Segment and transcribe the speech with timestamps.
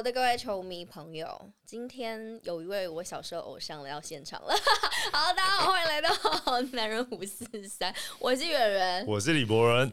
[0.00, 1.28] 我的，各位球迷朋友，
[1.66, 4.54] 今天有一位我小时候偶像来到现场了。
[5.12, 6.08] 好，大家好，欢迎来到
[6.72, 9.92] 男人五四三，我是远人，我是李博仁。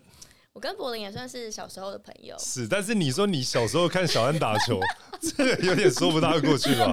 [0.57, 4.79] 我跟柏林也算是小时候的朋友，是，但是你说你小时候看小安打球，
[5.21, 6.91] 这个有点说不大过去吧？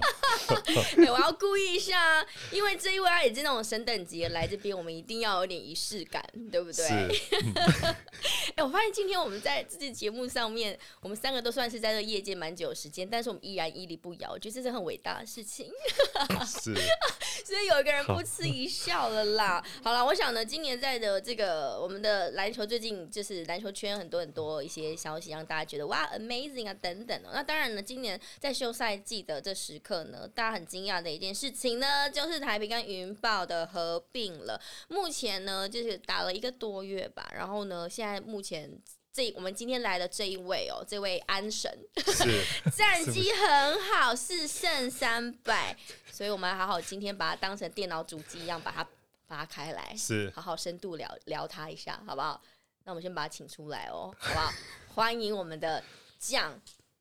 [1.09, 2.23] 我要故意一下，
[2.53, 6.23] 因为这一位他也是那种神等级的来这边，我们一定要有点仪式感，
[6.53, 6.85] 对不对？
[8.55, 15.71] 哎，我发现今天我们在这期节目上面，我们三个都算是在这业界蛮久的时间，但是我们依然屹立不摇，我觉得这是很伟大的事情。
[16.47, 16.75] 是，
[17.47, 19.65] 所以有一个人不吃一笑了啦。
[19.83, 27.31] 好了，我想呢，今年在的这个我们的篮球最近就是篮球圈很多很多一些消息，让大家觉得哇，amazing 啊等等哦。
[27.33, 34.61] 那当然呢，今年在休赛季的这时刻呢，大家很惊讶的一件事情呢， 就是台北跟云豹的合并了。
[34.89, 38.71] 目前呢，就是打了一个多月吧，然后呢，现在目前
[39.13, 41.71] 这我们今天来的这一位哦，这位安神
[42.77, 45.77] 战绩很好，四胜三百，
[46.11, 48.87] 所以我们好好今天把它当成电脑主机一样，把它
[49.29, 52.43] 扒开来，是好好深度聊聊他一下，好不好？
[52.87, 54.53] 那我们先把他请出来哦，好不好？
[54.95, 55.83] 欢迎我们的
[56.19, 56.53] 蒋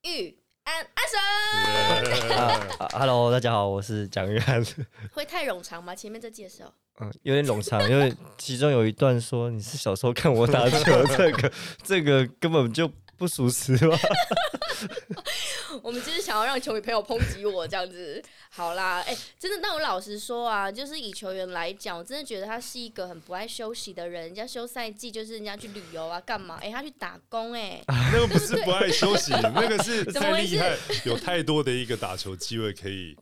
[0.03, 2.87] 玉安安神。
[2.97, 4.63] Hello，大家好，我是蒋玉安。
[5.11, 5.93] 会太冗长吗？
[5.93, 6.73] 前面这介绍？
[7.01, 11.51] 嗯，有点冗长，因为其中有一段说你是小时候看我打球， 这个
[11.83, 13.97] 这个根本就不属实吧。
[15.81, 24.23] 我们就是想要让球迷朋友抨击我这样子， 好啦，哎，真的，那我老实说啊，就是以球员来讲，我真的觉得他是一个很不爱休息的人。
[24.23, 26.59] 人家休赛季就是人家去旅游啊，干嘛？
[26.61, 33.17] 哎，他去打工，哎， 那个不是不爱休息，那个是 太厉害，有太多的一个打球机会可以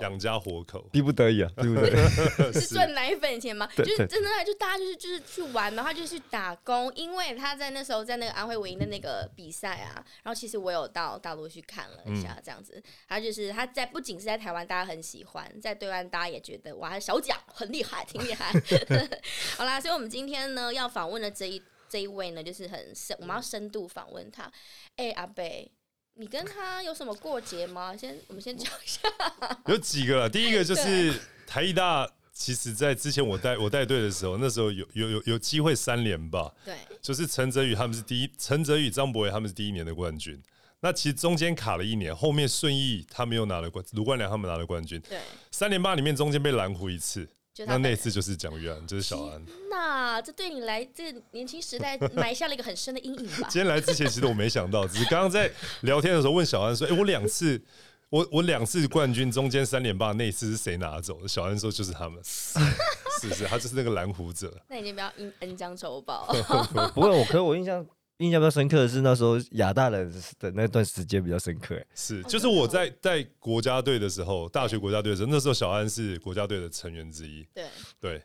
[0.00, 2.52] 养家活口，逼不得已啊，对不对？
[2.52, 3.68] 是赚奶粉钱吗？
[3.76, 11.82] 就是真的，就大家就是就是去玩，然后就去打工，因为他在那时候在那个安徽伟英的那个比赛啊，然后其实我有到大陆去看。
[11.92, 18.52] 了一下，这样子，他就是他在不仅是在台湾，大家很喜欢，在对岸大家也觉得哇，小蒋很厉害，挺厉害。
[19.58, 24.50] 好啦，所以我们今天呢要访问的这一这一位呢，就是很深，我们要深度访问他。
[24.96, 25.70] 哎，阿北，
[26.14, 27.96] 你跟他有什么过节吗？
[27.96, 29.00] 先我们先讲一下。
[29.66, 31.12] 有几个，第一个就是
[31.46, 36.50] 台艺大，其实在之前我带我带队的时候，那时候有有有有机会三连吧？
[36.64, 40.40] 对，就是陈泽宇他们是第一，陈泽宇、张博伟他们是第一年的冠军。
[40.80, 45.00] 那其实中间卡了一年，后面顺义他们又拿了冠，卢冠良他们拿了冠军。
[45.08, 45.18] 对，
[45.50, 47.28] 三连霸里面中间被蓝湖一次，
[47.66, 49.40] 那那次就是蒋玉安，就是小安。
[49.70, 53.46] 那这对你来，这年轻时代 埋下了一个很深的阴影吧？
[53.48, 55.48] 今天来之前，其实我没想到，只是刚刚在
[55.82, 57.62] 聊天的时候问小安说：“哎，我两次，
[58.12, 62.20] 我我两次冠军，中间三连霸那一次是谁拿走？”小安说：“就是他们。
[63.22, 64.54] ”是是，他就是那个蓝胡子。
[64.68, 66.26] 那已经不要恩恩将仇报。
[66.94, 67.84] 不会，我可是我印象。
[68.18, 77.64] 印象比较深刻的是那时候亚大人的那段时间比较深刻，哎，是就是我在在国家队的时候，大学国家队的时候，那时候小安是国家队的成员之一，对
[77.98, 78.22] 对，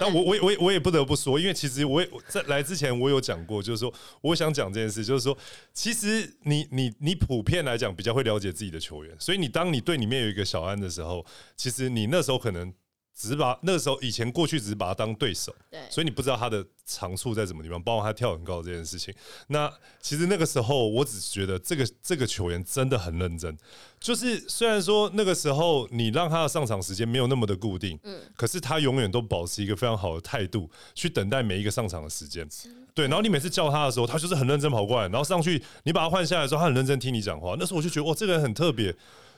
[0.00, 5.36] 但我我我我也不得不说，因为其实我也在来之前我有讲过，就是说我想讲这件事，就是说
[5.72, 11.24] 其实你你你普遍来讲比较会了解自己的球员，所以你当你队里面有一个小安的时候，
[11.56, 12.72] 其实你那时候可能。
[13.18, 19.14] 只是把那个时候以前过去只是把他当对手，对，所以你不知道他的长处在什么地方，包括他跳很高这件事情。
[19.46, 19.72] 那
[20.02, 23.56] 其实那个时候我只是觉得这个这个球员真的很认真，
[23.98, 32.46] 就是虽然说那个时候你让他的上场时间没有那么的固定，嗯，可是他永远都保持一个非常好的态度去等待每一个上场的时间，
[32.94, 33.06] 对。
[33.06, 37.56] 然后你每次叫他的时候，他就是很认真跑过来，然后上去你把他换下来的时候，他很认真听你讲话。
[37.58, 38.94] 那时候我就觉得哇，这个人很特别，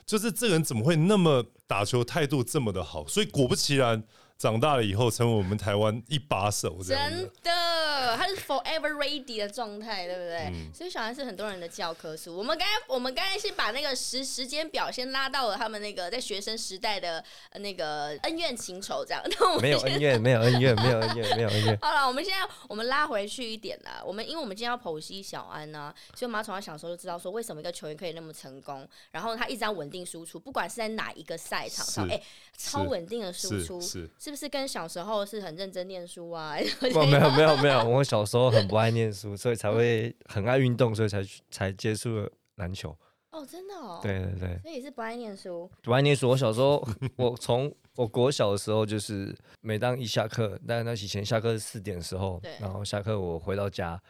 [0.08, 3.06] 就是这个人怎么会那么打球态度这么的好？
[3.06, 4.02] 所以果不其然。
[4.38, 10.52] 长大了以后，成为我们台湾一把手，真的，他是 forever ready 的状态，对不对？
[10.72, 12.36] 所以小安是很多人的教科书。
[12.36, 17.22] 我们刚才，我们刚才是把那个时时间表先拉到了他们那个在学生时代的
[17.54, 19.20] 那个恩怨情仇，这样。
[19.60, 21.78] 没有恩怨，没有恩怨，没有恩怨，没有恩怨。
[21.82, 24.00] 好了，我们现在我们拉回去一点啦。
[24.06, 32.22] 我们因为我们今天要剖析小安呢，所以我们要从他小时候就知道说，为什么一个球员可以那么成功，然后他一直要稳定输出，不管是在哪一个赛场上，哎，
[32.56, 34.08] 超稳定的输出是。
[34.27, 36.56] 是不是跟小时候是很认真念书啊？
[36.80, 42.96] 不 没有没有没有，我小时候很不爱念书，所以才会很爱运动，所以才才接触了篮球。
[43.30, 44.00] 哦，真的哦。
[44.02, 44.58] 对对对。
[44.62, 45.70] 所以是不爱念书。
[45.82, 46.28] 不爱念书。
[46.30, 46.86] 我小时候，
[47.16, 54.00] 我从我国小的时候，就是每当一下课，但那以前下课是四点的时候，然后下课我回到家，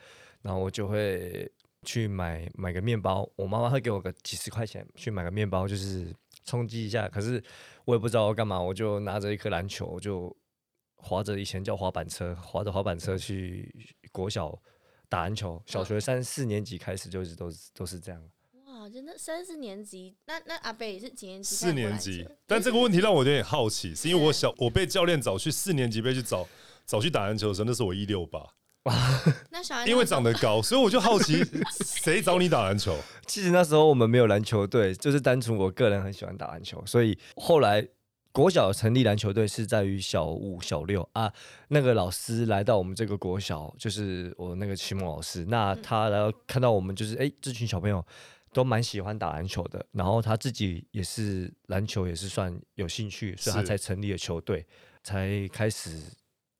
[0.42, 1.50] 然后我就会
[1.82, 7.08] 去买买个面包，我妈妈会给我个几十块钱去买个面包，就是充饥一下。
[7.08, 7.42] 可是。
[7.88, 10.36] 我也不知道要干嘛，我就拿着一颗篮球，就
[10.96, 14.60] 滑着以前叫滑板车，滑着滑板车去国小
[15.08, 15.62] 打篮球。
[15.64, 18.22] 小学三四年级开始就一直都是都是这样。
[18.66, 21.54] 哇，哇，真的三四年级，那那阿贝是几年级？
[21.56, 22.28] 四年级。
[22.46, 26.46] 但这个问题让我有点好奇，是因为我小我被教练找去四年级被去找
[26.84, 28.46] 找去打篮球的时候，那是我一六八。
[28.84, 28.94] 哇，
[29.50, 31.44] 那小孩因为长得高，所以我就好奇
[31.84, 32.96] 谁找你打篮球。
[33.26, 37.88] 其实那时候我们没有篮球队，就是单纯我个人很喜欢打篮球，所以后来。
[38.30, 41.32] 国小成立篮球队是在于小五、小六啊，
[41.68, 45.44] 那个老师来到我们这个国小，就是我那个启蒙老师。
[45.46, 48.04] 那他然后看到我们，就是哎，这群小朋友
[48.52, 54.64] 都蛮喜欢打篮球的，然后他自己也是篮球也是算有兴趣，所以他才成立了球队，
[55.02, 55.98] 才开始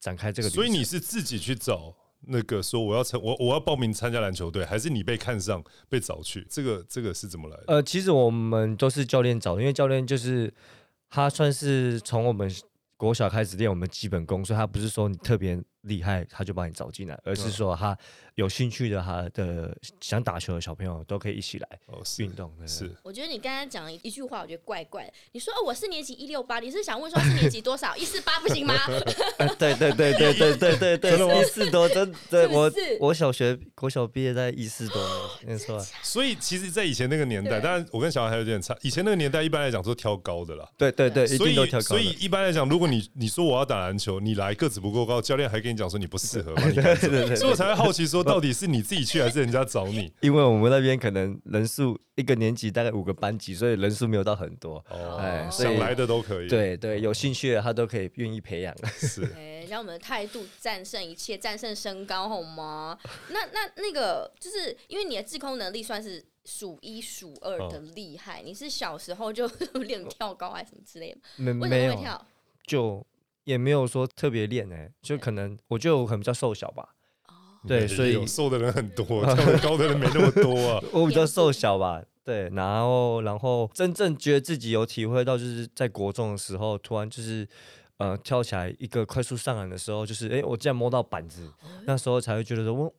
[0.00, 0.49] 展开这个。
[0.49, 1.94] 所以你是自己去找
[2.26, 6.47] 那个说我要参我我要报名参加篮球队，还是你被看上被找去？
[6.50, 7.65] 这个这个是怎么来的？
[7.69, 10.53] 呃，其实我们都是教练找，因为教练就是。
[11.11, 12.55] 他算是从我们
[12.99, 17.97] 国小开始练我们基本功，所以他不是说你特别厉害他就把你找进来，而是说他。
[18.38, 21.69] 有兴趣的哈的想打球的小朋友都可以一起来
[22.19, 22.49] 运动。
[22.64, 25.12] 是，我觉得你刚刚讲一句话，我觉得怪怪。
[25.32, 27.96] 你说我四年级一六八，你是想问说四年级多少？
[27.96, 28.75] 一四八不行吗？
[29.58, 32.70] 对对对对对对对对，一四多真对我
[33.00, 35.02] 我小学国小毕业在一四多，
[35.44, 35.76] 没错。
[36.05, 38.73] 所以其实，在以前那个年代，当然我跟小孩还有点差。
[38.82, 40.64] 以前那个年代，一般来讲都挑高的啦。
[40.76, 46.55] 对对对，所以所以一般来讲，如果你你说我要打篮球，你来个子不够高，教练还跟你讲说你不适合，
[47.34, 48.28] 所以我才会好奇说。
[48.29, 50.13] 到底是你自己去还是人家找你？
[50.21, 54.85] 因为我们那边可能人数一个年级大概五个班级，所以人数没有到很多。
[54.91, 56.49] 哦，哎，想来的都可以。
[56.49, 58.75] 对对，有兴趣的他都可以愿意培养。
[58.99, 62.99] 是，哎，让我们的态度战胜一切，战胜身高，好吗？
[63.31, 68.43] 那那那个，就是因为你的自控能力算是数一数二的厉害。
[68.43, 69.47] 你是小时候就
[69.87, 71.19] 练跳高还是什么之类的？
[71.37, 72.27] 没没有跳，
[72.67, 73.07] 就
[73.45, 76.95] 也没有说特别练哎，就可能我就可能比较瘦小吧。
[77.66, 79.05] 对，所以瘦的人很多，
[79.62, 80.82] 高的人没那么多啊。
[80.93, 87.46] 我比较瘦小吧，对，然后然后真正觉得自己有体会到，就是在国中的时候，突然就是
[87.96, 91.50] 呃跳起来一个快速上篮的时候，就是哎，我竟然摸到板子，
[91.84, 92.93] 那时候才会觉得说，我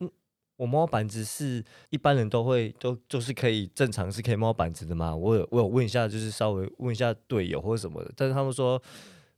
[0.58, 5.16] 我摸板子是一般人都会都就是可以正常是可以摸板子的嘛。
[5.16, 8.80] 我有我有问一下，就是稍微问一下队友或者什么的，但是他们说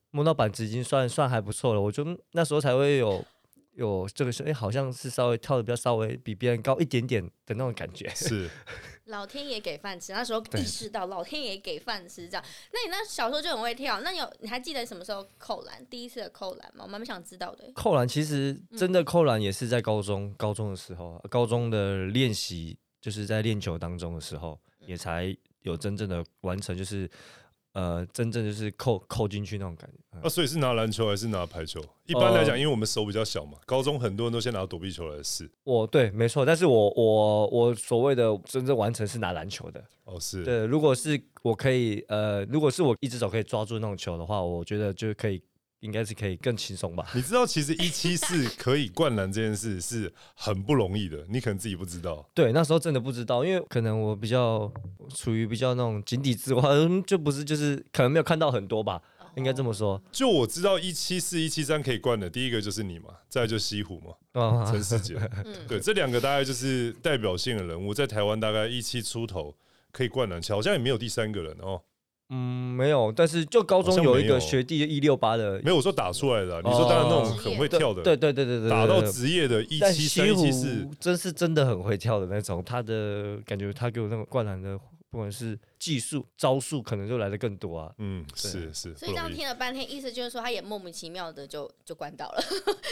[0.09, 3.23] 摸到板子已经算算还不错了，我就那时候才会有。
[3.73, 8.09] 有这个是哎，好像是稍微跳的比较稍微比别人高一点点的那种感觉。
[8.09, 8.49] 是，
[9.05, 12.43] 老天爷给饭吃，那时候意识到老天爷给饭吃这样。
[12.73, 15.85] 那你那小时候就很会跳，那你有你还记得什么时候扣篮？
[15.87, 16.83] 第一次的扣篮吗？
[16.83, 17.71] 我蛮想知道的。
[17.73, 27.09] 扣篮其实真的扣篮也是在高中，高中的时候，高中的练习就是在练球当中的时候，也才有真正的完成，就是。
[27.73, 30.19] 呃，真正就是扣扣进去那种感觉。
[30.21, 31.81] 啊，所以是拿篮球还是拿排球？
[32.05, 35.49] 一般来讲，因为我们手比较小嘛，高中很多人都先拿躲避球来试。
[35.63, 36.45] 我对，没错。
[36.45, 39.83] 但是我我我所谓的真正完成是拿篮球的。
[40.03, 40.43] 哦，是。
[40.43, 45.41] 对，如果是我可以，呃，如果是我一只手可以抓住那种球的话，我觉得就可以。
[45.81, 47.07] 应该是可以更轻松吧？
[47.13, 52.27] 你知道，其实一七四可以灌篮这件事是很不容易的，你可能自己不知道。
[52.33, 54.71] 对，那时候真的不知道，因为可能我比较
[55.15, 56.69] 处于比较那种井底之蛙，
[57.05, 59.01] 就不是就是可能没有看到很多吧，
[59.35, 60.01] 应该这么说。
[60.11, 63.99] 就我知道一七四、一七三可以灌的，第一个就是你嘛，再就西湖
[64.33, 65.15] 嘛，陈世杰，
[65.67, 69.55] 对，这两个大概就是代表性的人物，在台湾大概一七出头
[69.91, 71.81] 可以灌篮，好像也没有第三个人哦。
[72.33, 76.61] 嗯，没有，但是就高中有一个学弟一六八的，没有我说打出来的。
[76.61, 82.63] 你说当然那种很会跳的，对对对对对，打到职业的一七三一七四，真是真的很会跳的那种。
[82.63, 84.79] 他的感觉，他给我那种灌篮的，
[85.11, 87.93] 不管是技术招数，可能就来的更多啊。
[87.97, 88.95] 嗯，是是。
[88.95, 92.41] 所以这样听了半天，意思就是说，他也莫名其妙的就就关到了，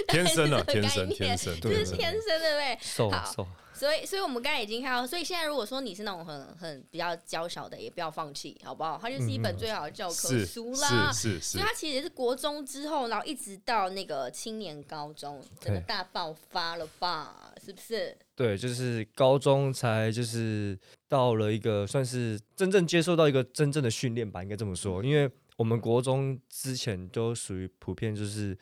[0.09, 2.77] 天生啊， 天生天生，就是天生对不对？
[2.81, 3.47] 瘦瘦。
[3.73, 8.99] 所以，所以我们刚才已经看到，所以现在如果说你是那种很很比较娇小的，也不要放弃，好不好？
[9.01, 11.09] 它就是一本最好的教科书啦。
[11.13, 11.51] 是是是。
[11.51, 17.53] 所以它其实是国中之后，然后一直到那个青年高中，整个大爆发了吧？
[17.63, 18.17] 是不是？
[18.39, 20.79] 对，就是高中才就是
[21.10, 25.03] 到了一个算是真正接受到一个真正的训练吧，应该这么说。
[25.03, 28.58] 因为我们国中之前都属于普遍就是。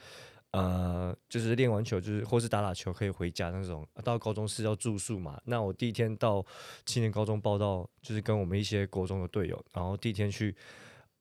[0.51, 3.85] 呃，就是练完球，就是或是打打球可以回家那种。
[4.01, 5.39] 到高中是要住宿嘛？
[5.43, 6.43] 那我第一天到
[6.85, 10.55] 青年高中报道，就是跟我们一些国中的队友，然后第一天去，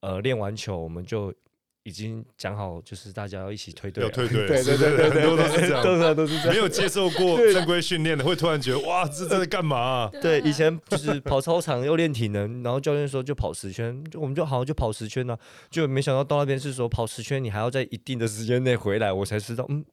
[0.00, 1.34] 呃，练完球我们就
[1.86, 6.48] 已经讲好，就是大家要一起退队，要退 队，对对对对，很多都是这样，都是都是这样。
[6.48, 10.10] 没有接受过正规训练的，会突然觉得哇，这在干嘛？
[10.20, 15.38] 对，以前就是跑操场要练体能，然后教练说就跑十圈，就我们就好像就跑十圈呢，
[15.70, 19.84] 就没想到到那边是说跑十圈，你还要在一定的时间内回来，我才知道，嗯，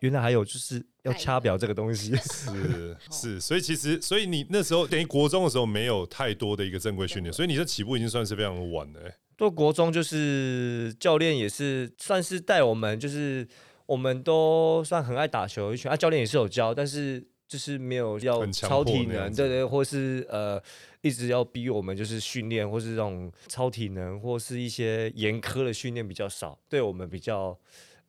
[0.00, 2.14] 原来还有就是要掐表这个东西。
[2.16, 9.00] 是 是，所以其实，所以你那时候等于国中的时候没有太多的一个正规训练，所以你这起步已经算是非常晚的。
[9.38, 13.46] 做国中就是教练也是算是带我们，就是
[13.86, 20.60] 我们都算很爱打球一群啊，教练也是有教，但是就是没有要超体能，对对，或是呃
[21.02, 27.56] 一直要逼我们就是训练，或是这种超体能或是一些严苛的训练比较少，对我们比较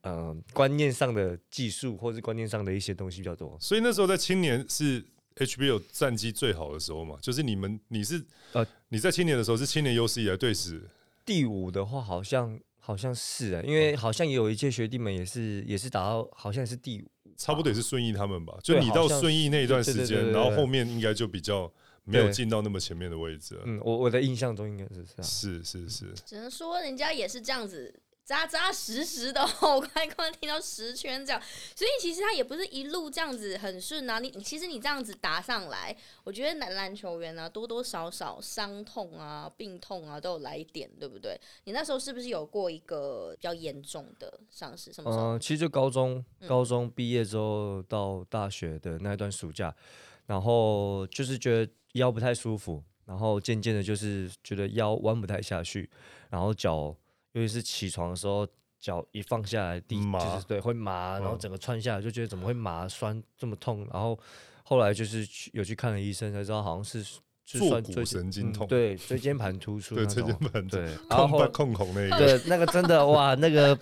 [0.01, 3.55] 嗯观念上的技术或是观念上的一些东西比较多。
[3.59, 5.05] 所以那时候在青年是
[5.35, 8.19] HBO 战绩最好的时候嘛，就是你们你是
[8.53, 10.81] 呃你在青年的时候是青年有史以来队史。
[11.29, 17.05] 第五的话，好像好像是啊，因为好像也有一届学弟们也是也是打到，好像是第五，
[17.37, 18.57] 差不多也是顺义他们吧。
[18.63, 21.71] 就你到顺义那一段时间，然后后面应该就比较
[22.03, 23.61] 没有进到那么前面的位置。
[23.63, 25.23] 嗯，我我的印象中应该是这样。
[25.23, 27.93] 是是是，只能说人家也是这样子。
[28.29, 31.41] 扎扎实实的， 我刚刚听到十圈这样，
[31.75, 34.19] 所以其实他也不是一路这样子很顺啊。
[34.19, 41.35] 你其实你这样子打上来，我觉得男篮球员呢多多少少伤痛啊、病痛啊都有来一点，对不对？
[41.63, 44.93] 你那时候是不是有过一个比较严重的伤势？
[44.93, 45.35] 什么时候？
[45.35, 49.75] 嗯，其实就高中，高中毕业之后到大学的那一段暑假，
[50.27, 55.89] 然后就是觉得腰不太舒服，然后渐渐的就是觉得腰弯不太下去，
[56.29, 56.95] 然后脚。
[57.33, 58.47] 尤其是起床的时候，
[58.79, 64.17] 脚一放下来，地就是对会麻，然后整个穿下来就觉得怎么会麻酸这么痛，然后
[64.63, 67.03] 后来就是去有去看了医生才知道好像是
[67.45, 73.77] 坐骨神经痛，对椎间盘突出，对椎间盘对， 然后控孔那个，对那个真的哇，那个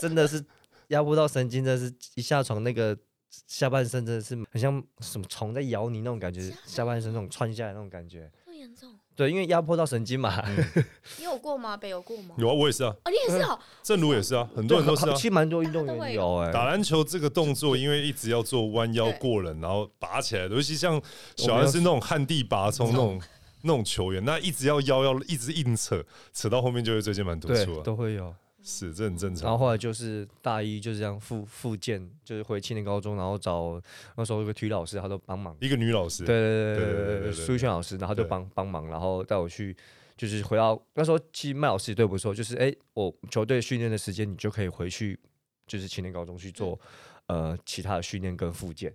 [0.00, 0.44] 真的是
[0.88, 2.96] 压不到神经，真的是一下床那个
[3.30, 8.98] 下半身真的是很像什么虫在咬你那种感觉，下半身那种穿下来那种感觉，这么严重。
[9.16, 10.42] 对，因为压迫到神经嘛。
[11.18, 11.76] 你有过吗？
[11.76, 12.34] 北有过吗？
[12.38, 12.94] 有啊，我也是啊。
[13.04, 13.58] 哦，你也是哦。
[13.82, 15.14] 正如也是啊，很多人都是啊。
[15.14, 16.52] 其实蛮多运动员有哎。
[16.52, 21.00] 打篮球这个动作，因为一直要做弯腰过人，然后拔起来，尤其像
[21.36, 23.20] 小孩是那种旱地拔葱那种
[23.62, 27.82] 那种球员，那一直要腰要一直硬扯，扯到后面就会椎间盘突出啊。
[27.84, 28.34] 都会有。
[28.66, 29.44] 是，这很正常。
[29.44, 33.78] 然后后来就是大一就是这样复复健，就是回青年高中，然后找
[34.16, 35.54] 那时候有个体育老师，他都帮忙。
[35.60, 39.76] 一个女老师，对对对对对苏轩老师，然后就帮帮忙，然后带我去，
[40.16, 45.20] 就是回到那时候，其实麦老师也对不错，就是哎，我球队训练的时间，你就可以回去，
[45.66, 46.80] 就是青年高中去做
[47.26, 48.90] 呃其他的训练跟复健，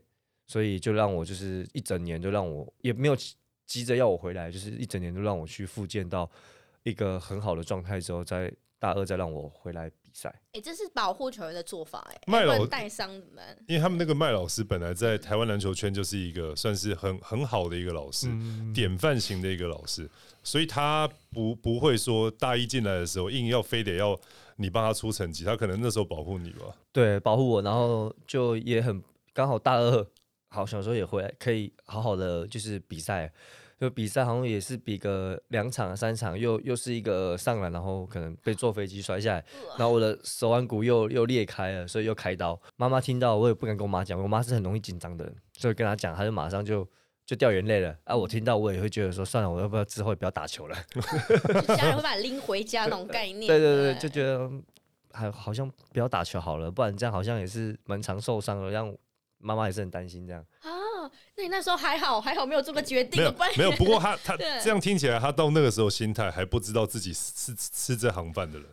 [0.47, 3.15] 所以就让我就是一整年就让我也没有
[3.67, 6.27] 急着要我回来，就是一整年都让我去复健到
[6.81, 8.51] 一个很好的状态之后再。
[8.79, 18.27] 大二再让我回来比赛，哎，这是保护球员的做法，哎，麦老带伤怎么办，因为他们那个麦老师本来在台湾篮球圈就是一个算是很很好的一个老师，
[18.73, 20.09] 典范型的一个老师，
[20.43, 24.17] 所以他不不会说大一进来的时候硬要非得要
[24.55, 30.07] 你帮他出成绩，他可能那时候保护你吧，对，保护我，然后就也很刚好大二，
[30.49, 33.31] 好小时候也回来可以好好的就是比赛。
[33.79, 39.45] 就比赛好像也是比个两场三场，又又是一个上篮，然后可能被坐飞机摔下来，
[39.77, 42.59] 然后我的手腕骨又又裂开了，所以又开刀。
[42.75, 46.85] 妈妈听到我也不敢跟我妈讲，我妈是很容易紧张的人，所以跟她讲，她就马上就
[47.25, 47.95] 就掉眼泪了。
[48.03, 50.75] 啊，我听到我也会觉得说，算了，我要不要之后也不要打球了？
[51.77, 53.47] 家人会把拎回家那种概念。
[53.47, 54.51] 对对对，就觉得
[55.13, 58.93] 还好像不要打球好了，不然这样好像也是蛮常受伤的，让
[59.39, 60.45] 妈妈也是很担心这样。
[61.35, 63.21] 那你那时候还好，还好没有做个决定。
[63.21, 63.71] 没有，没有。
[63.71, 68.67] 不 过他他这样听起来，他到那个时候心态还不知道自己是吃这行饭的人。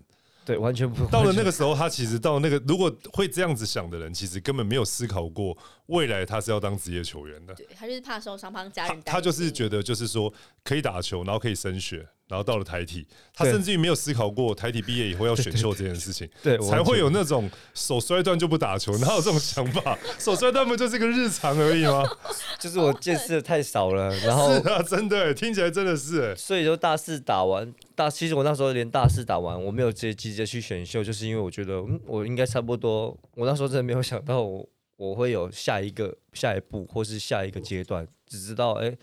[0.45, 1.07] 对，完全不。
[1.11, 5.57] 到了那个时候，他其实到那个如果会这样子想的人，其实根本没有思考过
[5.87, 7.55] 未来他是要当职业球员的。
[7.55, 9.03] 对，他就是怕受伤，帮家人。
[9.03, 10.33] 他就是觉得，就是说
[10.63, 12.07] 可以打球，然后可以升学。
[12.29, 19.97] 然后到了台体，他甚至于没有思考过台体毕业以后要选秀这件事情， 对，才会有那种手摔断就不打球，哪有这种想法？
[20.19, 22.03] 手摔断不就是个日常而已吗？
[22.59, 38.97] 就是我见识的太少了，然后是啊，真的听起来真的是，所以就大四打完大，其实我那时候连大四打完，我没有直接直接去选秀，就是因为我觉得嗯，我应该差不多，我那时候真的没有想到我我会有下一个下一步或是下一个阶段，只知道哎。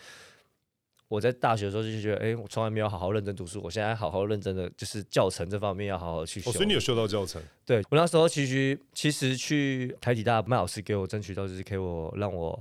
[1.13, 3.61] 我在大学的时候就觉得，哎，我从来没有好好认真读书。
[3.63, 6.51] 我现在好好认真的，就是教程这方面要好好去修。
[6.51, 7.39] 所以你有修到教程？
[7.63, 12.59] 对我那时候其实其实去台体大麦老师给我争取到，就是给我让我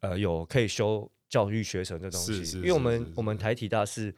[0.00, 2.58] 呃有可以修教育学程的东西。
[2.58, 4.14] 因为我们我们台体大是，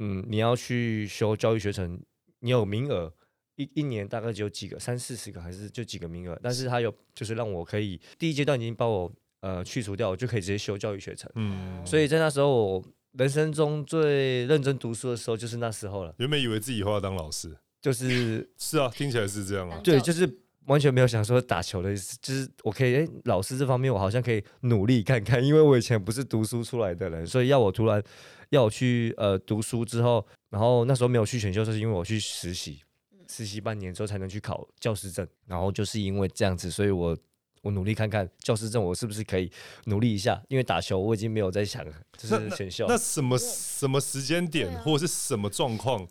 [0.00, 1.96] 嗯，你要去修教育学程，
[2.40, 3.12] 你有名额，
[3.54, 11.30] 一一年大概只有几个，三四十个还是就几个名额，但是他有就是让我可以第一阶段已经把我呃去除掉，我就可以直接修教育学程。
[11.36, 12.84] 嗯，所以在那时候我
[13.18, 16.14] 人生中最认真读书的时候就是那时候了。
[16.18, 19.80] 原本以为自己以后要当老师，就是 是啊，听起来是这样啊。
[19.82, 28.02] 对，就是完全没有想说打球的意思，就是我可以哎，老师这方面我好像可以努力看看，因为我以前不是读书出来的人，所以要我突然
[28.50, 32.80] 要我去呃读书之后，然后那时候没有去选修，就是因为我去实习。
[33.30, 37.14] 实习半年之后才能去考教师证，然后就是因为这样子，所以我
[37.62, 39.50] 我努力看看教师证我是不是可以
[39.84, 41.84] 努力一下，因为打球我已经没有在想
[42.16, 42.86] 就是选秀。
[42.88, 46.06] 那什么什么时间点或者是什么状况，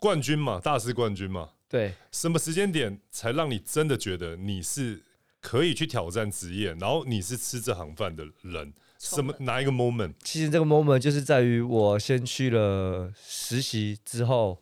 [0.00, 5.02] 冠军嘛，大师冠军嘛，对，什么时间点才让你真的觉得你是
[5.40, 8.72] 可以去挑战职业，然后你是吃这行饭的人？
[8.98, 10.14] 什么哪一个 moment？
[10.22, 14.58] 其实这个 moment 就是在于我先去了实习之后。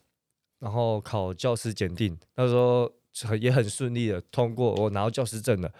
[0.60, 2.86] 然后考教师检定，那时候
[3.22, 5.72] 很也很顺利的通过，我拿到教师证了。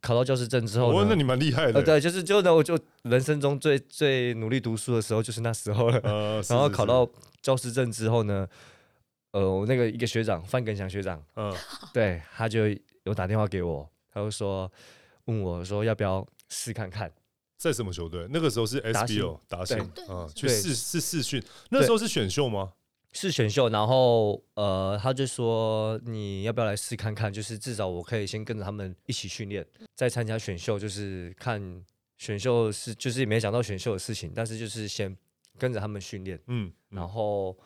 [0.00, 1.82] 考到教师证之后，哦，那你蛮厉害的。
[1.82, 5.98] 对，就是就呢，我就人生中最最努力读书的时候就是那时候了。
[6.04, 7.08] 呃，然后考到
[7.42, 8.48] 教师证之后呢，
[9.32, 11.54] 呃，我那个一个学长范根祥学长，嗯，
[11.92, 12.68] 对，他就
[13.04, 14.70] 有打电话给我，他就说
[15.26, 17.12] 问我说要不要试看看，
[17.56, 18.26] 在什么球队？
[18.30, 19.78] 那个时候是 SBO 达兴，
[20.08, 21.42] 嗯，去试试试训。
[21.68, 22.72] 那时候是选秀吗？
[23.12, 27.32] 是选秀，然后呃，他就说你要不要来试看看？
[27.32, 30.78] 就是至少我可以先跟着他们一起训练，再参加选秀。
[30.78, 31.60] 就是看
[32.18, 35.16] 选秀是，就是也没想到选秀的事情，但是就是先
[35.58, 36.38] 跟着他们训练。
[36.46, 37.56] 嗯，然后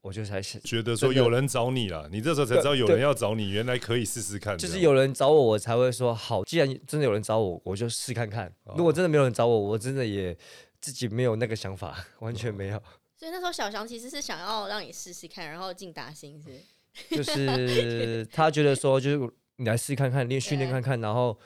[0.00, 4.56] 我就才觉得说有人找你了，你这时候才知道有人要找你，原来可以试试看。
[4.56, 6.42] 就是有人找我，我才会说好。
[6.44, 8.50] 既然真的有人找我，我就试看看。
[8.76, 10.34] 如果真的没有人找我，我真的也
[10.80, 12.82] 自己没有那个想法， 完全没有。
[13.18, 16.60] 所以那时候小翔其实是想要让你试试看，然后进达兴是？
[17.16, 21.38] 就是他觉得说，就是你来试看看练训练看看，然后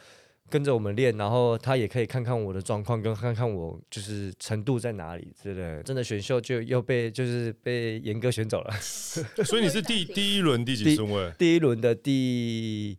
[0.48, 5.82] 跟着我们练，然后他也可以看看我的状况，跟看看我就是程度在哪里之类。
[5.82, 8.74] 真的选秀就又被就是被严哥选走了。
[8.80, 11.32] 所以你是第第一轮第几顺位？
[11.38, 12.98] 第一轮的第。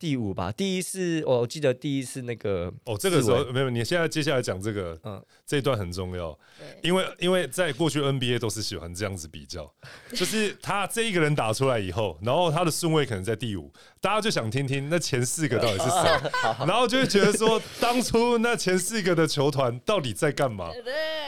[0.00, 6.36] 第五吧，第一是我记得第一是那个哦，这个时候没有，你现在接下来讲这个，嗯，这一段很重要，
[6.82, 9.70] 因为因为在过去 NBA 都是喜欢这样子比较，
[10.16, 16.30] 就是他这一个人打出来以后，然后他的顺位可能在第五，大家就想听听那前四个到底是谁，
[16.66, 20.70] 然后就会觉得说当初那前四个的球团到底在干嘛？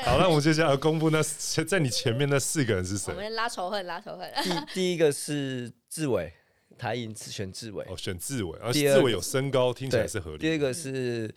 [0.03, 3.13] 好，那我们接下来公布那在你前面那四个人是谁？
[3.13, 4.33] 我们拉仇恨，拉仇恨。
[4.43, 6.33] 第第一个是志伟。
[6.77, 10.39] 台银选志伟哦，选志伟，而志伟有身高，听起来是合理。
[10.39, 11.33] 第二个是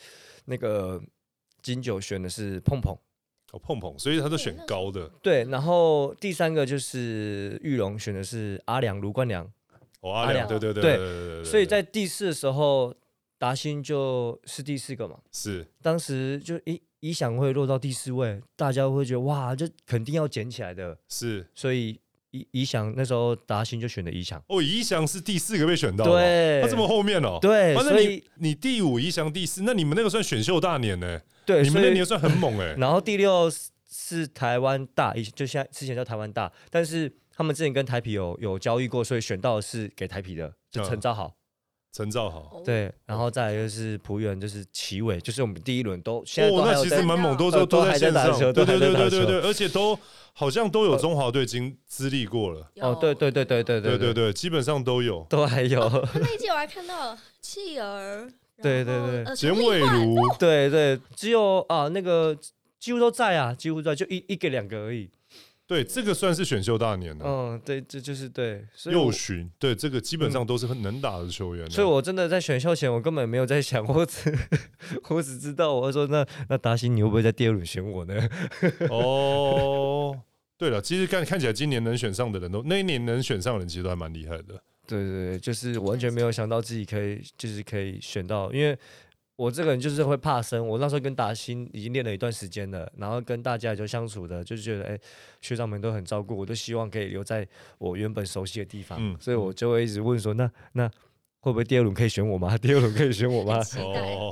[0.46, 1.02] 那个
[1.62, 2.98] 金九选的是碰碰
[3.52, 5.08] 哦，碰碰，所以他都选高的。
[5.22, 9.46] 对，然后第三个就是玉龙选的是阿良卢冠良
[10.02, 11.44] 哦，阿良，对对对对对。
[11.44, 12.94] 所以在第四的时候，
[13.38, 22.00] 达兴就是第四个嘛，是当时就一一想会落到第四位，大家会觉得哇，这肯定要捡起来的，是，所以。
[22.36, 31.22] 宜宜翔那时候达兴就选的宜翔哦，宜翔是第四个被选到，对，他这么后面哦，对，反正你你第五宜翔第四，那你们那个算选秀大年呢？
[31.46, 32.76] 对，你们那年算很猛 哎。
[32.78, 33.52] 然后第六
[33.90, 41.34] 是台湾大，以就现在之前叫台湾大，但是他们之前跟台皮有有交易过，所以选到的是给台皮的，就陈昭豪。
[41.96, 49.98] 陈兆豪，对，然后再来就是浦原，就是齐伟，就是我们第一轮都现在都那其实蛮猛，都都都在线上，对对对对对对，而且都
[50.34, 52.70] 好像都有中华队经资历过了。
[52.82, 55.80] 哦，对对对对对对对对，基本上都有，都还有。
[56.16, 58.30] 那一届我还看到弃儿，
[58.62, 62.38] 对对对，简伟如，对对，只有啊那个
[62.78, 65.10] 几乎都在啊，几乎在，就一一个两个而已。
[65.68, 67.26] 对，这个算是选秀大年了。
[67.26, 68.64] 嗯，对，这就是对。
[68.86, 71.68] 右巡，对，这个基本上都是很能打的球员。
[71.72, 74.32] 所以我真的在选秀前，我根本没有在想，我只
[75.10, 78.30] 我只知道，我说那那达西你会不会在第二轮选我呢？
[78.92, 80.16] 哦，
[80.56, 84.62] 对了，其实看看起来今年能选上的人都，那一年能选上的人其实都还蛮厉害的。
[84.86, 88.78] 对对对，就是完全没有想到自己可以，就是可以选到，因为。
[89.36, 95.00] 我这个人就是会怕生，我那时候跟达新已经练了一段时间了，然后跟大家也就相处的，就觉得哎，
[95.42, 97.46] 学长们都很照顾我，都希望可以留在
[97.78, 100.88] 我原本熟悉的地方，所以我就会一直问说，那那
[101.42, 102.56] 会不会第二轮可以选我吗？
[102.60, 103.62] 第二轮可以选我吗？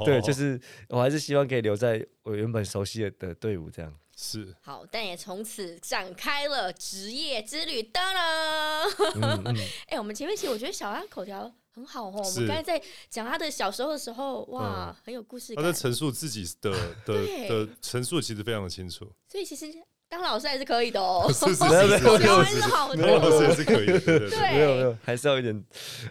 [0.06, 3.94] 对，就是我还是希望可以留在我原本熟悉的的队伍这样。
[4.16, 7.82] 是好，但也从此展开了职业之旅。
[7.82, 9.56] 当然，
[9.90, 11.52] 哎，我们前面其实我觉得小安口条。
[11.74, 15.56] 很好哦，我们刚才在讲他的小时候的时候，哇，很有故事。
[15.56, 16.72] 他在陈述自己的
[17.04, 19.12] 的的陈述，其实非常的清楚。
[19.28, 19.66] 所以其实
[20.14, 25.64] 当老师还是可以的哦，小 孩是好当老师也，是可以的，对没有没有，还是要有点，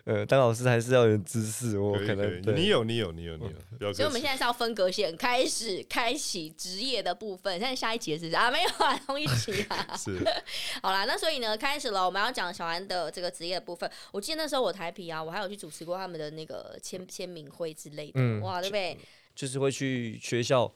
[0.05, 3.45] 呃，当老师还是要有点知识，我可可可以能你有你有你有你
[3.79, 3.93] 有。
[3.93, 7.53] 所以我们现在是要分隔线，开始开启职业的部分。
[7.59, 8.51] 现在下一节是不是啊？
[8.51, 9.97] 没有啊， 同一集啊。
[9.97, 10.19] 是
[10.83, 13.89] 好啦，那所以呢，开始了，我们要讲小安的这个职业的部分。
[14.11, 18.99] 我记得那时候我台皮啊，我还有去主持过他们的那个签签名会之类的，嗯哇，对不对？
[19.35, 20.71] 就是会去学校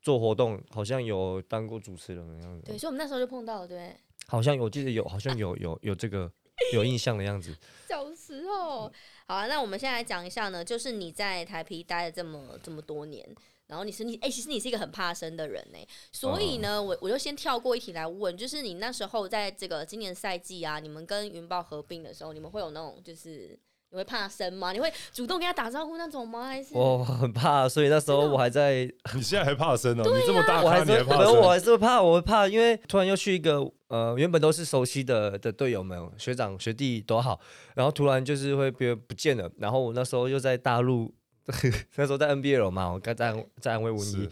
[0.00, 3.94] 做活动，好像有当过主持人的样子，对，所以我们那时候就碰到了，对？
[4.26, 6.30] 好像我记得有，好像有有有这个
[6.72, 7.56] 有印象的样子。
[7.88, 8.90] 小时候，
[9.26, 13.28] 好啊，那我们现在来讲一下呢，就是你在台皮待了这么这么多年，
[13.66, 15.78] 然后你是你哎、其实你是一个很怕生的人呢、
[16.12, 23.58] 所以呢，我我就先跳过一题来问，就是你那时候在这个今年赛季啊，你们跟云豹合并的时候，你们会有那种就是
[23.92, 24.72] 你会怕生吗？
[24.72, 26.46] 你会主动跟他打招呼那种吗？
[26.46, 30.02] 还是我很怕，所以那时候我还在， 你现在还怕生哦？
[30.04, 31.48] 你这么大咖，我还是你还怕没有，我？
[31.48, 37.40] 还是怕，我会怕，因为突然又去一个呃，原本都是熟悉的的队友们，学长学弟都好，
[37.74, 41.12] 然后突然就是会别人不见了，然后我那时候又在大陆，
[41.96, 44.30] 那时候在 NBL 嘛，我刚在在安慰文艺是，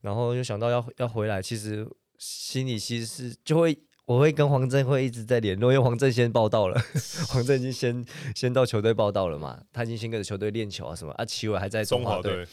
[0.00, 1.86] 然后又想到要要回来，其实
[2.16, 3.78] 心里其实是就会。
[4.06, 6.80] 我会跟黄振会一直在联络，因为黄振先报道了，
[7.28, 12.46] 黄振已经先先到球队报道了嘛，他已经先跟着球队练球啊什么，啊齐伟还在中华华队，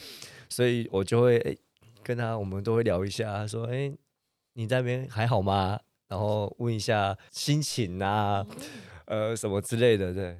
[0.50, 1.58] 所以我就会、欸
[2.04, 3.94] 跟他，我们都会聊一下，说，哎、
[4.54, 5.80] 你在那边还好吗？
[6.08, 8.44] 然后问一下心情啊，
[9.06, 10.36] 呃，什么之类的，对。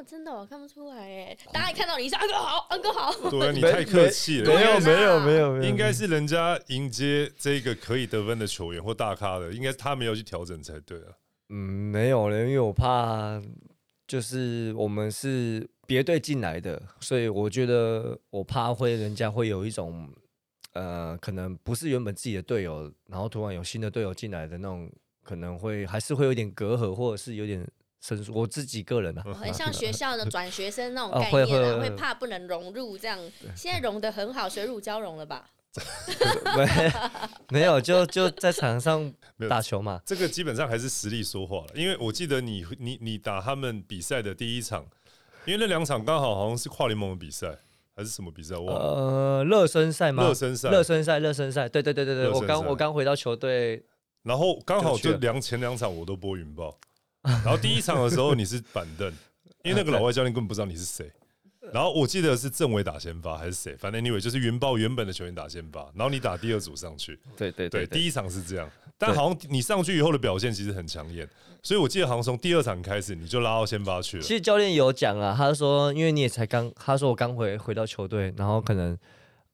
[0.00, 4.46] 啊，真的我看不出来哎，大家一看到你是安哥好，安哥好，对啊，你太客气了。
[4.46, 11.12] 没有没有没有没有，应该是人家迎接这个可以得分的球员或大咖的，应该是他们要去调整才对啊。
[11.50, 13.40] 嗯没有了，因为我怕
[14.06, 20.08] 就是我们是别队进来的，所以我觉得我怕会人家会有一种
[20.72, 24.90] 呃，可能不是原本自己的队友，然后突然有新的队友进来的那种，
[25.22, 27.66] 可能会还是会有点隔阂，或者是有点
[28.00, 28.32] 生疏。
[28.34, 33.18] 我自己个人啊， 很像学校的转学生那种概念啊，会会怕不能融入这样。
[33.54, 35.50] 现在融的很好，水乳交融了吧？
[36.56, 36.92] 没
[37.50, 39.12] 没有，就就在场上
[39.48, 40.00] 打球嘛。
[40.04, 44.84] 这个基本上还是实力说话了，因为我记得你你你打他们比赛的第一场，
[45.44, 47.56] 因为那两场刚好好像是跨联盟的比赛
[47.94, 48.80] 还是什么比赛，我忘了。
[48.80, 50.24] 呃，热身赛吗？
[50.24, 51.68] 热身赛热身赛，热身赛。
[51.68, 53.84] 对对对对对，我刚我刚回到球队，
[54.24, 56.76] 然后刚好就两前两场我都播云豹，
[57.44, 59.12] 然后第一场的时候你是板凳，
[59.64, 61.10] 因为那个老外教练根本不知道你是谁。
[61.72, 67.20] 然后我记得是政委打先发还是谁，反正 anyway 就是云豹原本的球员打先发，然后你打第二组上去。
[67.36, 71.28] 对对对，第一一场是这样，但好像你上去以后的表现其实很抢眼，
[71.62, 74.30] 所以我记得好像从第二场开始你就拉到先发去了其。
[74.34, 78.98] 实教练有讲啊，他说因为你也才刚，他说我刚回回到球队，然后可能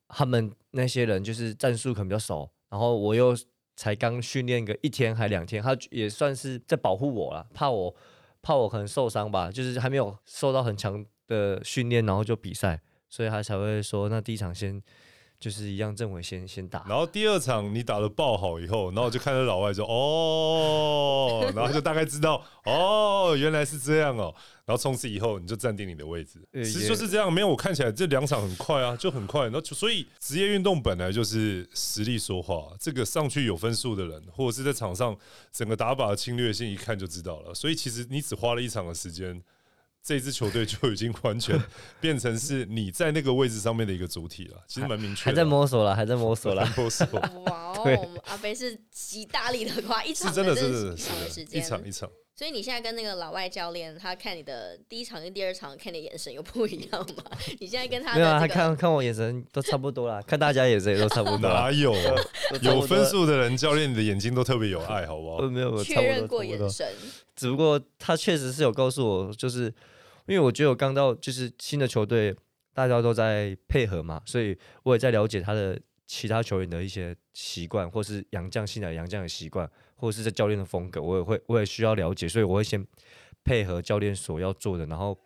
[0.08, 3.36] 他们那些人就是战术可能比较熟，然后我又
[3.76, 7.94] 才刚训练个一天还两天，他也算是在保护我了，怕我
[8.42, 14.82] 怕我可能受伤吧，就是还没有受到很强的训练，然后就比赛，所以他才会说那第一场先
[15.38, 16.84] 就是一样政委先先打。
[16.88, 24.34] 然后第二场你打的爆好以后，然后我就看到老外说哦， 然后就大概知道哦，原来是这样哦。
[24.64, 27.32] 然后从此以后你就站定你的位置，呃其实就是这样。
[27.32, 29.44] 没有我看起来这两场很快啊，就很快。
[29.44, 35.16] 然后就所以职业运动本来就是实力说话，这个上去有分数的人，或者是在场上
[35.52, 37.54] 整个打法的侵略性，一看就知道了。
[37.54, 39.40] 所以其实你只花了一场的时间。
[40.06, 41.60] 这支球队就已经完全
[42.00, 45.24] 变成是你在那个位置上面的一个主体了，其实蛮明确。
[45.24, 46.64] 还在摸索了，还在摸索了。
[46.76, 47.04] 摸索，
[47.46, 52.08] 哇对哦，阿飞是极大力的夸，一场是真的，是一场的时间，一间，场一场。
[52.38, 57.24] 所以你现在跟那个老外教练，他看你的第一场跟第二场看你的眼神有不一样吗？
[57.58, 61.38] 你现在跟他没有啊，他看看我眼神都差不多啦，看大家眼神也都差不多。
[61.38, 65.48] 哪有都差不多有分数的人，教练你的眼睛都特别有爱，好不好呃，？
[65.48, 66.58] 没有，没有确认过眼。
[66.70, 66.86] 神，
[67.34, 69.72] 只不过他确实是有告诉我，就是
[70.26, 72.34] 因为我觉得我刚到就是新的球队，
[72.74, 82.84] 大家都在配合嘛，所以我也在了解他的其他球员的一些习惯，或是洋将新来洋将的习惯，或者是在教练的风格，我也会我也需要了解，所以我会先
[83.44, 85.16] 配合教练所要做的，然后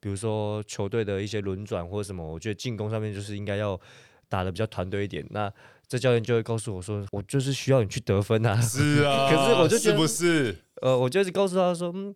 [0.00, 3.80] 比如说球队的一些轮转或者什么，我觉得进攻上面就是应该要
[4.28, 5.26] 打的比较团队一点。
[5.30, 5.50] 那
[5.86, 10.56] 这教练就会告诉我说，我就是需要你去得分啊，是啊， 可是我就觉是得不是？
[10.82, 12.14] 呃，我就是告诉他说，嗯，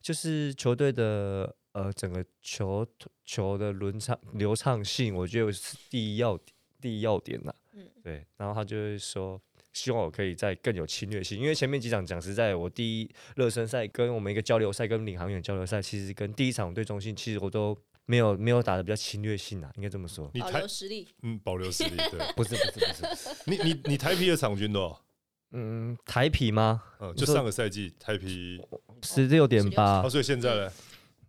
[0.00, 2.86] 就是球队的呃整个球
[3.26, 6.38] 球的轮畅流畅性，我觉得是第一要
[6.80, 9.38] 第一要点呐、嗯对，然后他就会说，
[9.74, 20.30] 希望我可以再更有侵略性，因为前面几场讲实在，我第一热身赛跟我们一个交流赛跟领航员交流赛，其实跟第一场对中信，其实我都没有没有打的比较侵略性啊，应该这么说。
[20.32, 21.06] 你台留实力。
[21.22, 22.18] 嗯保留实力，对。
[22.34, 25.02] 不是不是不是不是，你你你台皮的场均多少？
[25.50, 26.82] 嗯，台皮吗？
[27.00, 28.58] 嗯，就上个赛季台皮
[29.02, 30.72] 十六点八，所以现在呢？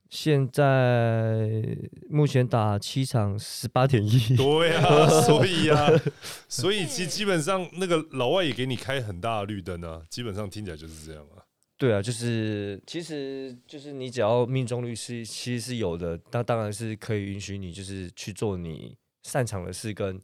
[0.10, 1.78] 现在
[2.10, 5.88] 目前打七场十八点一，对啊， 所以啊，
[6.48, 11.44] 所以基基本上那个老外也给你开很大的绿灯啊，基本上听起来就是这样啊。
[11.78, 20.20] 对啊，就是其实就是你只要命中率是其实是有的，那当然是可以允许你就是去做你擅长的事跟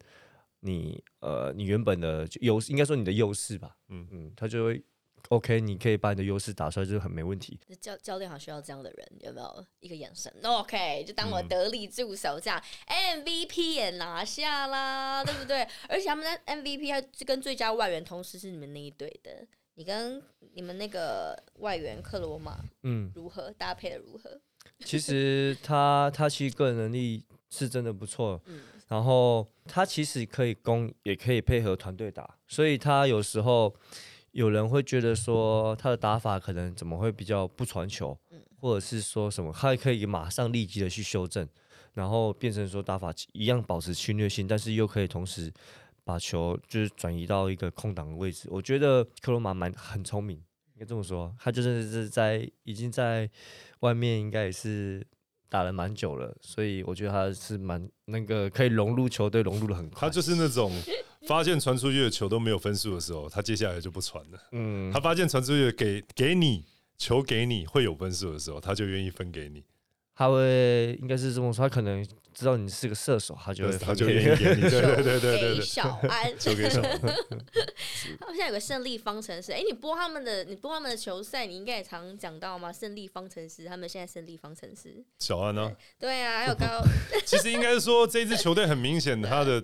[0.61, 4.83] 你呃你原本的优应该说你的优势吧，嗯嗯，他就会。
[5.29, 7.59] OK，你可以把你的优势打出来，就很没问题。
[7.79, 15.67] 教教练好需要这样的人，有没有一个眼神？OK，就当我得力助手这样，MVP 也拿下啦，对不对？
[15.87, 19.47] 而且他们的 MVP 还跟最佳外援同时是你们那一队的。
[19.75, 20.21] 你跟
[20.53, 24.39] 你们那个外援克罗马，嗯，如何搭配的如何？
[24.85, 33.73] 其实他他其实个人能力是真的不错，嗯，然后他其实可以攻，也可以配合团队打，所以他有时候。
[34.33, 38.17] 有人会觉得说他的打法可能怎么会比较不传球，
[38.59, 41.47] 或者是说什么，他可以马上立即的去修正，
[41.93, 45.53] 然后变成说打法一样保持侵略性，但是又可以同时
[46.03, 48.47] 把球就是转移到一个空档的位置。
[48.49, 53.29] 我觉得克罗马蛮很聪明，应该这么说，他就是是在已经在
[53.81, 55.05] 外面应该也是
[55.47, 60.01] 打了蛮久了，所以我觉得他是蛮那个可以融入球队，融入的很快。
[60.01, 60.71] 他就是那种。
[61.27, 64.39] 发现传出去的球都没有分数的时候，他接下来就不传了。
[64.51, 66.65] 嗯，他发现传出去给给你
[66.97, 69.63] 球给你会有分数的时候，他就愿意分给你。
[70.15, 72.05] 他会应该是这么说，他可能
[72.35, 74.61] 知道你是个射手，他就会 他就愿意给你。
[74.61, 76.99] 对对对对对，小安球给小安。
[78.19, 82.71] 他们现在有个胜利方程式，哎，你播他们的，你播他们的球赛，你应该也常讲到吗？
[82.71, 85.03] 胜利方程式，他们现在胜利方程式。
[85.17, 85.71] 小安呢？
[85.97, 86.67] 对啊，还有高。
[87.25, 89.63] 其实应该是说，这支球队很明显，他的。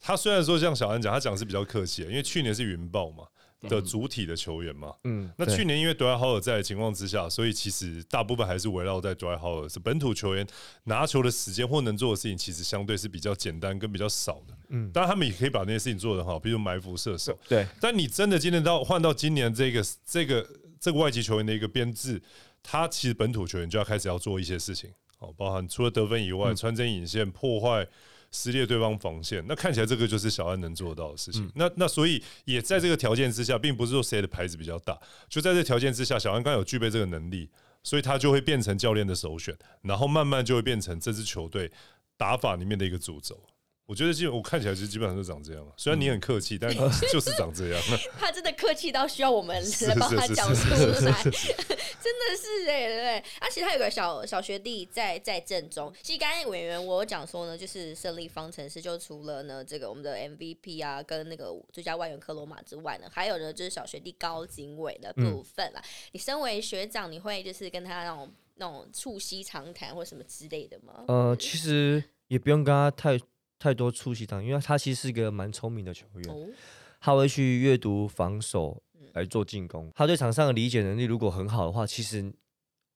[0.00, 3.24] 他虽然说像小安讲，他讲是比较客气，因为去年是云豹嘛
[3.62, 10.46] 的主体的球员嘛，嗯，那去年因为德莱豪尔在的情况之下，所以其实大部分还是围绕在德莱豪尔是本土球员
[10.84, 22.22] 拿球的时间或能做的事情，其实相对是比较简单跟比较少的，嗯，当然他们也可以把那些事情做得好，比如埋伏射手，对，但你真的今天到换到今年这个这个这个外籍球员的一个编制，
[22.62, 27.84] 他其实本土球员就要开始要做一些事情，哦，包含除了得分以外，穿针引线破坏。
[28.30, 31.50] 撕裂对方防线，那看起来这个就是小安能做到的事情。
[31.54, 37.48] 那那所以也在这个条件之下，并不是说谁的牌子比较大，就在这条件之下，小安刚有具备这个能力，
[37.82, 41.70] 所以他就会变成教练的首选，然后慢慢就会变成这支球队
[42.16, 43.40] 打法里面的一个主轴。
[43.88, 46.70] 我觉得基本我看起来就基本上都长这样虽然你很客气，但
[47.10, 47.82] 就是长这样。
[48.20, 50.76] 他真的客气到需要我们来帮他讲出来，
[51.24, 53.24] 真的是哎，对不对？
[53.40, 55.90] 而且他有个小小学弟在在正中。
[56.02, 65.82] 其实刚才委员我讲说呢，就是胜利方程式，就除了呢这个我们的 MVP 啊，跟那个最佳外援科罗马之外呢，还有呢就是小学弟高经纬的部分啦。
[66.12, 71.04] 你身为学长，你会就是跟他那种那种促膝长谈或什么之类的吗？
[71.08, 73.18] 呃，其实也不用跟他太。
[73.58, 76.52] 太多出席场，因为他其实是一个蛮聪明的球员，
[77.00, 78.80] 他会去阅读防守
[79.14, 79.90] 来做进攻。
[79.96, 82.32] 他对场上的理解能力如果很好的话，其实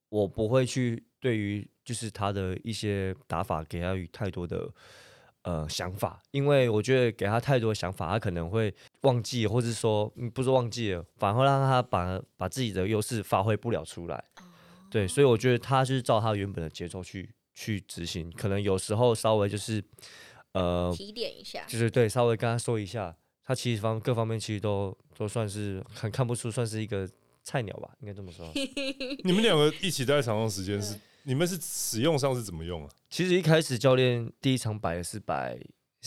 [0.08, 4.72] 我不会去对于就是他的一些打法给他太多的
[5.42, 14.24] 呃想法，因为我觉得给他太多想法，他可能会忘记，或者说嗯不是忘记了，反而会让他把把自己的优势发挥不了出来。
[14.90, 19.82] 对，所以我觉得他就是照他原本的节奏去去执行，可能有时候稍微就是。
[20.52, 27.08] 呃，提点一下，就是对，稍微跟他说一下，他其实方各方面其实都都算是很看不出，算是一个
[27.42, 28.50] 菜鸟吧，应该这么说。
[29.24, 32.90] 你们两个一起在场上时间是，你们是使用上是怎么用啊？
[33.08, 35.58] 其实一开始教练第一场摆是摆，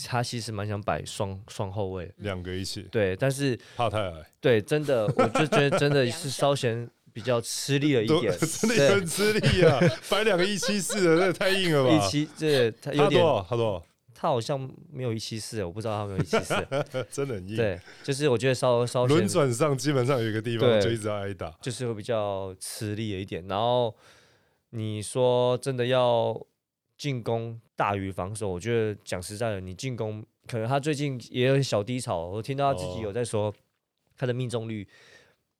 [0.04, 2.82] 他其实蛮想摆双双后卫，两个一起。
[2.82, 4.30] 对，但是怕太矮。
[4.40, 9.80] 对，真的，我就觉得真的是稍显比较吃力了一点， 真的很吃力啊！
[10.08, 11.94] 摆两个一七四的，那太硬了吧？
[11.94, 13.82] 一七，这他有点，他多少？
[14.18, 14.58] 他好像
[14.90, 16.54] 没有一七四，我不知道他没有一七四，
[17.12, 17.54] 真的很硬。
[17.54, 23.46] 对，就是我觉得稍稍轮转上基本上有一个地方就一直挨打，就是会比较吃力了一点。
[23.46, 23.94] 然后
[24.70, 26.34] 你说真的要
[26.96, 32.26] 进攻大于防守，我觉得讲实在的，你进攻可能他最近也有小低潮。
[32.26, 33.54] 我听到他自己有在说，
[34.16, 34.88] 他的命中率，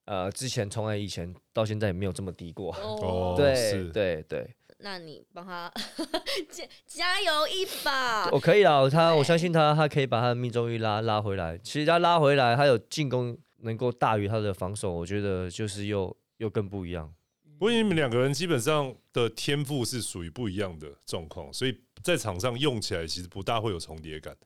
[0.07, 2.75] 呃，之前从来以前到现在也没有这么低过。
[2.75, 4.49] 哦，对对对。
[4.79, 5.73] 那你帮他
[6.51, 11.59] 加加油一把，我可以啦，他我相信他，他可以把他的命中率拉拉回来。
[11.59, 17.13] 其实他拉回来，他有进攻能够大于他的防守，我觉得就是又又更不一样。
[17.59, 24.37] 不过你们两个人基本上的天赋是属于不一样的状况，所以在场上用起来其实不大会有重叠感。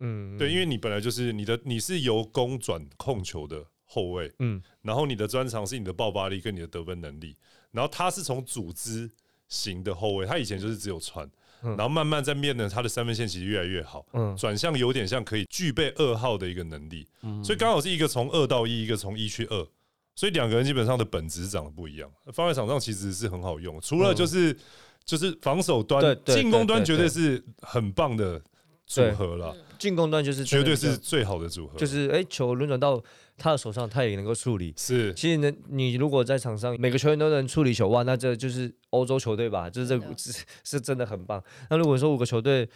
[0.00, 3.66] 嗯，对，因为你本来就是你的你是由攻转控球的。
[3.94, 7.36] 后卫，嗯，然后你的专长是你的爆发力跟你的得分能力，
[7.72, 9.10] 然后他是从组织
[9.52, 11.28] 型的后卫，他以前就是只有传，
[11.60, 19.68] 然后慢慢在面呢，他的三分线其实越来越好，嗯，转向有点像可以具备二号的一个能力，嗯，所以刚好是一个从二到一，一个从一去二，
[20.14, 24.56] 所以两个人基本上的本质长得不一样，放在场上其实是很好用，除了就是
[25.04, 28.40] 就是防守端，进攻端绝对是很棒的
[28.86, 29.54] 组合了。
[29.78, 33.02] 进攻端就是绝对是最好的组合，就是哎，球轮转到
[33.38, 34.72] 他的手上，他也能够处理。
[34.76, 39.68] 是，其实呢，你如果在场上每个球员都能处理球哇，那这就是欧洲球队吧？
[39.68, 41.42] 就是这是 是真的很棒。
[41.70, 42.68] 那如果说五个球队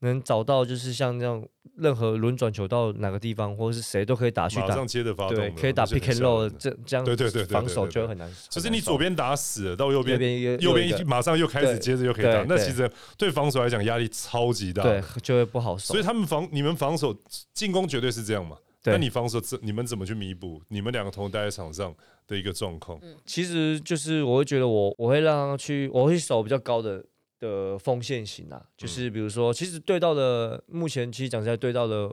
[0.00, 1.44] 能找到，就是像这样
[1.76, 8.32] 任何轮转球到哪个地方，或者是谁都可以打去打，马上接着发动，可以打 pick and roll，这这样对对对防守就会很难。
[8.48, 15.92] 就是你左边打死了，到右边右边马上又开始接着又可以打，那其实对防守来讲压力超级大，对，就会不好守。
[15.92, 17.16] 所以他们防你们防守
[17.52, 18.56] 进攻绝对是这样嘛？
[18.84, 21.94] 那你防守怎你们怎么去弥补你们两个同待在场上
[22.26, 23.00] 的一个状况？
[23.26, 27.04] 其实就是我会觉得我我会让他去，我会守比较高的。
[27.40, 32.12] 的锋线型啊，就是比如说，其实对到的目前其实讲起来对到的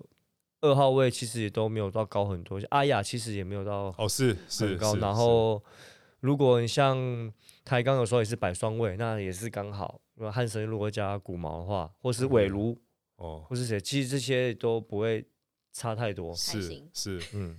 [0.61, 5.59] 二号位其实也都没有到高很多，阿雅其实也没有到哦是是高，然后
[6.19, 9.99] 如果你像台钢有时候也是摆双位，那也是刚好。
[10.13, 12.77] 如果汉神如果加古毛的话，或是韦如
[13.15, 15.25] 哦，或是谁，其实这些都不会
[15.75, 16.33] 差太多。
[16.33, 17.57] 是是 嗯，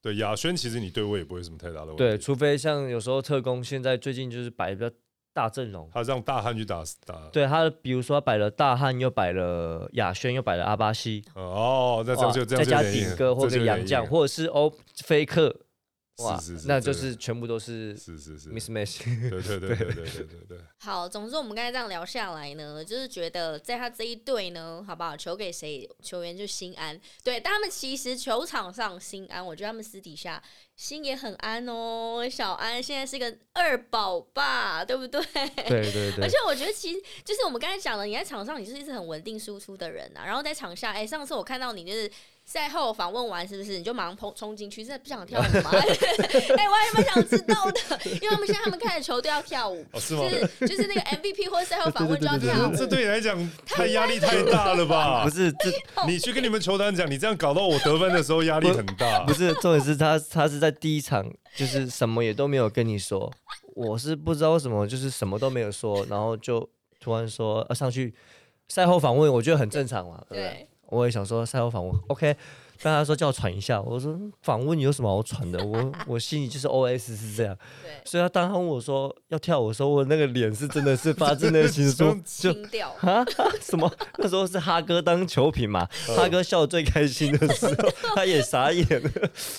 [0.00, 4.90] 对雅轩其实你对位也不会什么太大的问题，对，除非像有时候特工现在最近就是摆比较。
[5.34, 15.54] 大阵容，他让大汉去打打，对他，比如说摆了大汉，又摆了雅轩，又摆了阿巴西，哦，那这样就这样，再加顶哥或者杨将，或者是欧菲克，
[16.18, 20.58] 哇，那就是全部都是是是是，Miss Match，对对对对对对对。
[20.80, 25.16] 好，总之我们刚才这样聊下来呢，就是觉得在他这一队呢，好不好？
[25.16, 27.00] 球给谁，球员就心安。
[27.22, 30.42] 对，但他们其实球场上心安，我觉得他们私底下。
[30.74, 35.20] 心也很安哦，小安现在是个二宝爸，对不对？
[35.68, 36.18] 对对对。
[36.22, 42.10] 而且我觉得，其实就是我们刚才讲的，你在场上你是一直很稳定输出的人啊，然后在场下，哎，上次我看到你就是。
[42.48, 44.82] 赛后访问完是不是你就马上冲冲进去？
[44.82, 45.68] 是不想跳舞吗？
[46.56, 50.22] 哎，我还蛮想知道的，因为他们现在他们看的球队要跳舞，是吗？
[50.60, 55.24] 就是那个 MVP 或赛后访问就要跳舞，这对你来讲太压力太大了吧？
[55.24, 55.70] 不是，这
[56.06, 59.24] 你去跟你们球团讲，你这样搞到我得分的时候压力很大。
[59.24, 63.30] 不是，重点是他他是在第一场就是什么也都没有跟你说，
[63.74, 66.66] 我是不知道为什么就是什么都没有说，然后就
[66.98, 68.14] 突然说啊上去
[68.68, 70.66] 赛后访问，我觉得很正常嘛，对。
[70.88, 72.34] 我也想说赛后访问，OK，
[72.82, 75.62] 但他说叫我喘一下，我说访问你有什么好喘的？
[75.64, 77.56] 我我心里就是 OS 是这样，
[78.04, 82.50] 所以他当他问我说要跳舞的时候，我那个脸是真的是发自内心说 就
[83.00, 83.24] 啊
[83.60, 83.90] 什么？
[84.16, 87.74] 那时候是哈哥当球评嘛，哈哥笑最开心的时候，
[88.16, 89.10] 他也傻眼了，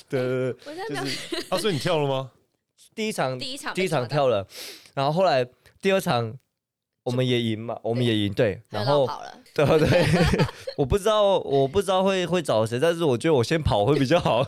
[0.09, 2.31] 对对对，就是他说你跳了吗？
[2.95, 4.45] 第一场第一场第一场跳了，
[4.95, 5.45] 然后后来
[5.81, 6.33] 第二场
[7.09, 9.09] 我们也赢嘛，我们也赢对，然后。
[9.51, 10.05] 对不对？
[10.77, 14.41] 我不知道，我不知道会会找谁，但是我觉得我先跑会比较好。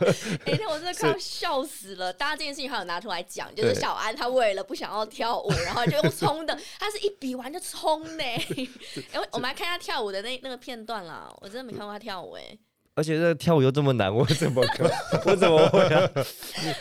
[0.45, 2.13] 哎， 那我真的快要笑死了！
[2.13, 8.23] 大家这件事情还有拿出来讲，就是小安他为了不想要跳舞，然后就用冲的，他是一比完就冲呢。
[8.23, 12.57] 哎，我们来看一下跳舞的那那个片段啦，我真的没看过他跳舞哎。
[13.01, 14.87] 而且这跳舞又这么难，我怎么可
[15.25, 16.07] 我怎么会啊？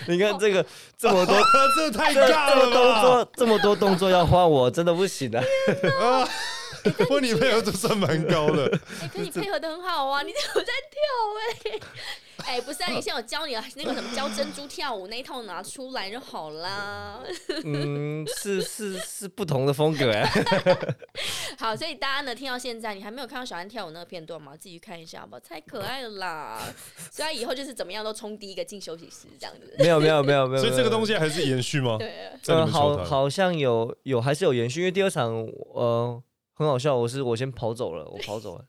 [0.07, 0.65] 你看这个
[0.99, 1.35] 这么多，
[1.75, 3.31] 这太尬了吧？
[3.35, 5.43] 这么多动作要换，我真的不行啊！
[7.09, 8.67] 不你配合都算蛮高的。
[9.01, 11.79] 哎，跟你配合的很好啊，你怎么在跳
[12.45, 12.55] 哎？
[12.57, 17.19] 哎，不是啊，你现在我教你那个什么教珍珠跳舞那一套拿出来就好啦。
[17.65, 20.31] 嗯，是是是不同的风格哎。
[21.61, 24.57] 好，所以大家呢听到现在，你还没有看到小安跳舞那个片段吗？
[24.57, 25.41] 自己去看一下好不好？
[25.41, 26.59] 太可爱了啦！
[27.11, 29.75] 所以他以后就是怎么样都冲第一个进休息室这样子。
[29.79, 30.63] 没有没有没有没有。
[30.63, 31.99] 所以这个东西还是延续吗？
[31.99, 35.33] 对，呃，好，好像有有还是有延续，因为第二场
[35.75, 36.23] 呃。
[36.53, 38.65] 很好笑，我是我先跑走了，我跑走了，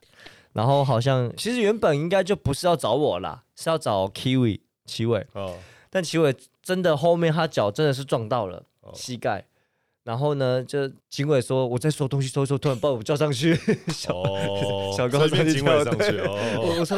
[0.54, 5.58] 然后好像其实原本应该就不是要找我啦，是要找 Kiwi 齐伟哦，
[5.89, 9.45] 但齐伟真的后面他脚真的是撞到了膝盖，
[10.03, 13.55] 然后呢，就警委说我在收东西收收，突然把我叫上去，
[13.87, 14.23] 小
[14.95, 16.97] 小高上去跳上去，我 我说，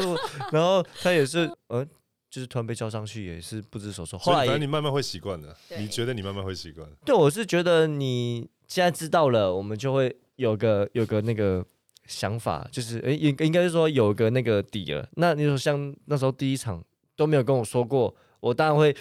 [0.51, 1.87] 然后他也是嗯，
[2.29, 4.17] 就是突然被叫上去，也是不知所措。
[4.19, 6.87] 后来反正你慢慢会习惯的，你觉得你慢慢会习惯？
[7.05, 10.15] 对，我是觉得你现在知道了，我们就会。
[10.37, 11.63] 有个有个那个
[12.07, 15.07] 想法，就是诶，应应该是说有个那个底了。
[15.11, 16.83] 那你说像那时候第一场
[17.15, 18.93] 都没有跟我说过，我当然会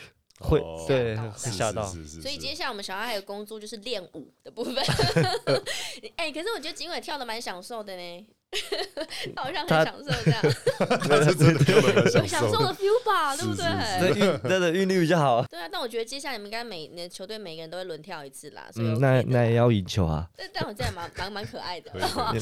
[0.43, 1.85] 会对吓到。
[1.85, 4.75] 所以接下来我们小爱还有工作就是练舞的部分。
[6.17, 8.27] 哎，可是我觉得景伟跳的蛮享受的呢。
[9.37, 10.43] 好像很享受这样，
[11.09, 14.41] 他是真的跳的很享受的 feel 吧，对不对？
[14.45, 15.43] 那的韵律比较好。
[15.47, 18.69] 对啊，但我觉得接下来你们应该每年球队每个人都会轮跳一次啦。
[18.77, 20.29] 嗯，那那也要赢球啊。
[20.37, 21.91] 但但我这样蛮 蛮蛮可爱的，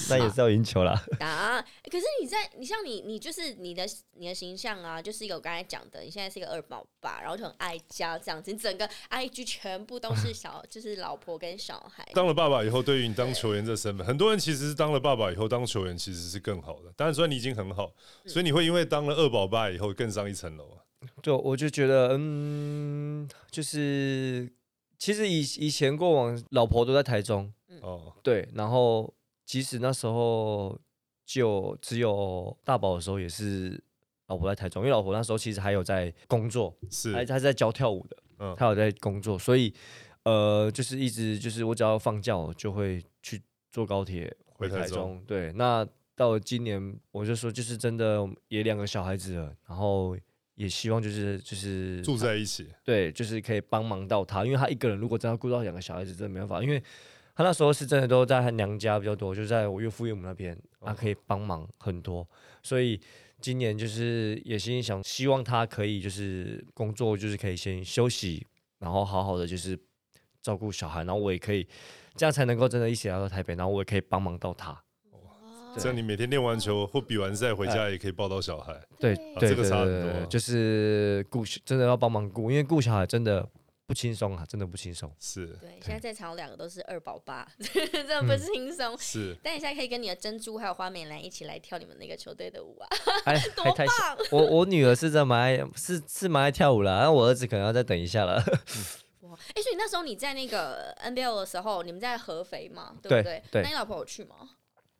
[0.08, 1.00] 那也是要赢球啦。
[1.20, 12.06] 啊，可是你在你像你你就是你的你的形象啊，就是一个我刚才讲的，你现在是一个二宝爸，然后就很爱家这样子，你整个 IG 全部都是小就是老婆跟小孩。
[12.14, 16.92] 当了爸爸以后，对于你当球员这身份，很多人其实是当了爸爸以后当球员其实是更好的。
[16.96, 17.92] 当然，说你已经很好，
[18.24, 20.80] 所以你会因为当了二宝爸以后更上一层楼啊。
[21.22, 24.50] 对我就觉得，嗯，就是
[24.98, 29.12] 其实以以前过往，老婆都在台中，哦，对，然后
[29.46, 30.78] 即使那时候
[31.24, 33.82] 就只有大宝的时候，也是
[34.26, 37.12] 老婆在台中，因为老婆那时候其实还有在工作，是。
[37.12, 39.72] 还还在教跳舞的，嗯，他有在工作，所以
[40.24, 43.40] 呃，就是一直就是我只要放假，我就会去
[43.70, 44.36] 坐高铁
[44.68, 45.86] 回台中，对，那。
[46.16, 50.14] 到今年，我就说，就是真的也两个小孩子了，然后
[50.54, 56.78] 也希望就是就是住在一起，对，就是可以帮忙到他，因为他一个人如果真的顾到两个小孩子，真的没办法，因为
[57.34, 62.28] 他那时候是真的都在他娘家比较多，就在我岳父岳母那边，他可以帮忙很多，
[62.62, 63.00] 所以
[63.40, 68.46] 今年就是也心里想，希望他可以就是工作，就是可以先休息，
[68.78, 69.78] 然后好好的就是
[70.42, 71.66] 照顾小孩，然后我也可以
[72.16, 74.82] 这样才能够真的一起来到台北，然后我也可以帮忙到他。
[75.78, 78.74] 这样你每天练完球或比完赛回家也可以抱到小孩。
[78.98, 80.26] 对，这个差很多。
[80.26, 83.48] 就是顾真的要帮忙顾，因为顾小孩真的
[83.86, 85.08] 不轻松啊，真的不轻松。
[85.20, 85.46] 是。
[85.60, 87.46] 对，现在在场两个都是二宝爸，
[87.92, 88.98] 真的不轻松。
[88.98, 89.36] 是。
[89.44, 92.88] 但你现在可以跟你的珍珠还有花美男一起来跳你们那个球队的舞啊！
[93.54, 93.86] 多棒！
[94.32, 98.42] 我我女儿是真的蛮爱，是是蛮爱跳舞了，然后我儿子可能要再等一下了。
[99.30, 99.38] 哇！
[99.54, 102.94] 哎，所以那时候你在那个 NBL 的时候，你们在合肥嘛？
[103.02, 103.42] 对不对？
[103.50, 103.62] 对。
[103.62, 104.36] 那你老婆有去吗？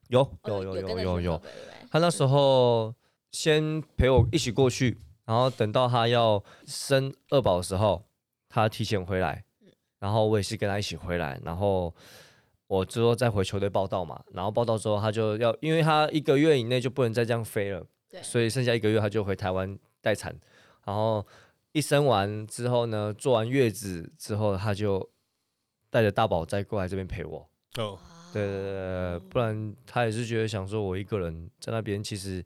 [0.08, 1.42] 有有有有有有，
[1.90, 2.92] 他那时候
[3.30, 8.02] 先陪我一起过去，然后等到他要生二宝的时候，
[8.48, 9.44] 他提前回来，
[10.00, 11.94] 然后我也是跟他一起回来，然后
[12.66, 17.86] 我之后再回球队报道嘛，然后报道之后他就要，因为他一个月以内就不能再这样飞了，
[18.20, 20.34] 所以剩下一个月他就回台湾待产，
[20.84, 21.24] 然后
[21.72, 25.10] 一生完之后呢，坐完月子之后，他就
[25.90, 27.48] 带着大宝再过来这边陪我。
[27.78, 27.98] 哦。
[28.32, 32.44] 对对对，不然他也是觉得想说，我一个人在那边，其实，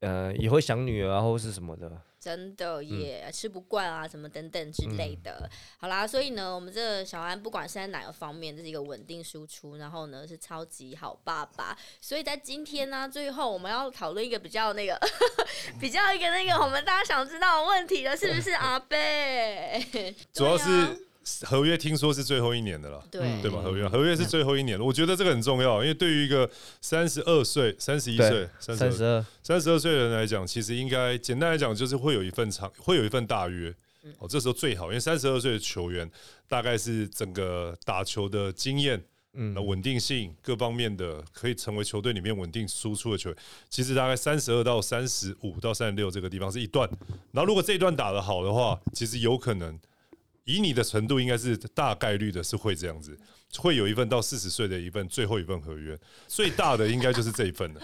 [0.00, 2.02] 呃，也会想女儿啊，或是什么的。
[2.24, 5.46] 真的也吃不惯啊，什么等等之类的。
[5.76, 11.76] 好啦，所以呢，我们这个小安不管是在哪个方面，这是一个稳定输出，然后呢是超级好爸爸。
[12.00, 14.98] 所以在今天呢，最后我们要讨论一个比较那个，
[15.78, 19.84] 比较一个那个我们大家想知道的问题了，是不是阿贝？
[20.32, 21.06] 主要是。
[21.42, 23.62] 合约听说是最后一年的了，对对吧？
[23.62, 26.48] 合约合约是最后一年了，我觉得这个很重要，因为对于一个
[26.80, 33.74] 三十二岁、三十一岁、三十二、三十二岁的人来讲，其实应该简单来讲，就是会有一份长，会有一份大约。
[34.18, 36.10] 哦，这时候最好，因为三十二岁的球员
[36.46, 39.02] 大概是整个打球的经验、
[39.32, 43.38] 嗯，稳定性各方面的，可以成为球队里面稳定输出的球员。
[43.70, 46.86] 其实大概三十二到三十五到三十六这个地方是一段，
[47.32, 49.80] 然后如果这一段打得好的话，其实有可能。
[50.44, 53.18] 以你的程度，应该是大概率的是会这样子，
[53.56, 57.80] 会有一份到四十岁的一份最后一份合约，最大的应该就是这一份了。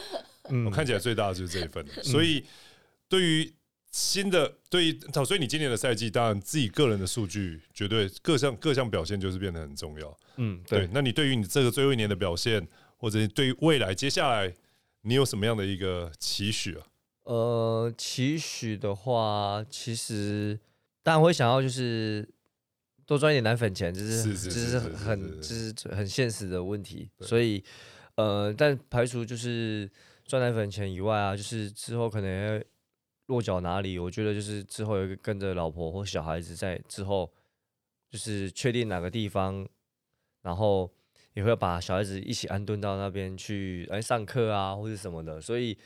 [0.51, 2.03] 嗯我看起来最大的就是这一份了。
[2.03, 2.45] 所以
[3.09, 3.53] 对于
[3.91, 10.19] 新的，对于所以你今年的赛季，当然自己个人的数据绝对各项各项表现就是变得很重要。
[10.37, 10.89] 嗯，对。
[10.93, 14.53] 那你对于你这个最后一年的表现，或者对于未来接下来，
[15.03, 16.87] 你有什么样的一个期许啊？
[17.23, 20.59] 呃，期许的话，其实
[21.03, 22.29] 当然会想要就是。
[23.11, 27.11] 多赚一点奶粉钱，这是这是很这是很现实的问题。
[27.19, 27.61] 所以，
[28.15, 29.91] 呃，但排除就是
[30.25, 32.65] 赚奶粉钱以外啊，就是之后可能要
[33.27, 37.29] 落脚哪里，我觉得就是之后有一个跟着老婆或小孩子在之后，
[38.13, 39.69] 就是确定哪个地方，
[40.43, 40.89] 然后
[41.35, 45.41] 也会把小孩子一起安顿到那边去来上课啊，或者什么的。
[45.41, 45.77] 所以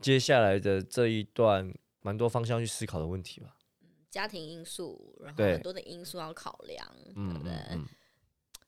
[0.00, 3.56] 接下来的这一段，蛮多方向去思考的问题吧。
[4.10, 7.54] 家庭因素，然后很多的因素要考量，对不对？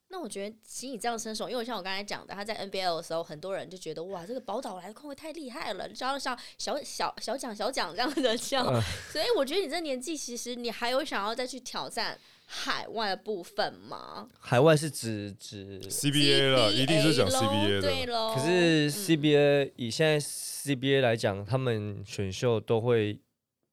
[0.09, 8.63] 那我觉得，其实你这样伸手，因为像我刚才讲的，他在 NBL 的时候，很多人就觉得哇，这个宝岛来的控卫太厉害了，叫像小小小蒋小蒋这样的叫。
[9.11, 14.29] 所以我觉得你这年纪，其实你还有想要再去挑战海外的部分吗？
[14.39, 17.89] 海外是指指 CBA 了，一定是讲 CBA 的。
[17.89, 18.35] 对喽。
[18.37, 23.19] 可是 CBA 以现在 CBA 来讲，他们选秀都会。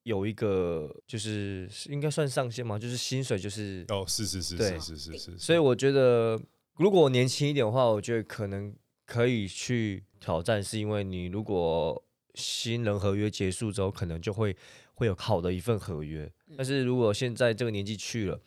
[0.10, 5.38] 有一个就是应该算上限嘛，就是薪水就是哦，是是是，是是是是。
[5.38, 6.42] 所以我觉得，
[6.78, 8.74] 如果我年轻一点的话，我觉得可能
[9.06, 12.04] 可以去挑战，是因为你如果
[12.34, 14.56] 新人合约结束之后，可能就会
[14.96, 16.28] 会有好的一份合约。
[16.58, 18.40] 但是如果现在这个年纪去了，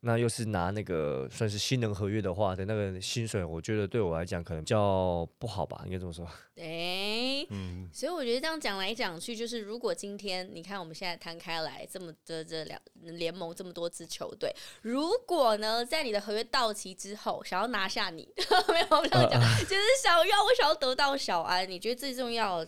[0.00, 6.24] 那又是拿那个算是新人合约的话的那个薪水，我觉得对我来讲可能比较不好吧，应该这么说。
[6.56, 18.28] 哎，嗯，所以我觉得这样讲来讲去，就是如果今天你看我们现在摊开来这么的这两联盟这么多支球队，如果呢在你的合约到期之后想要拿下你，
[18.68, 22.64] 没有这样讲， 就是想要我想要得到小安，你觉得最重要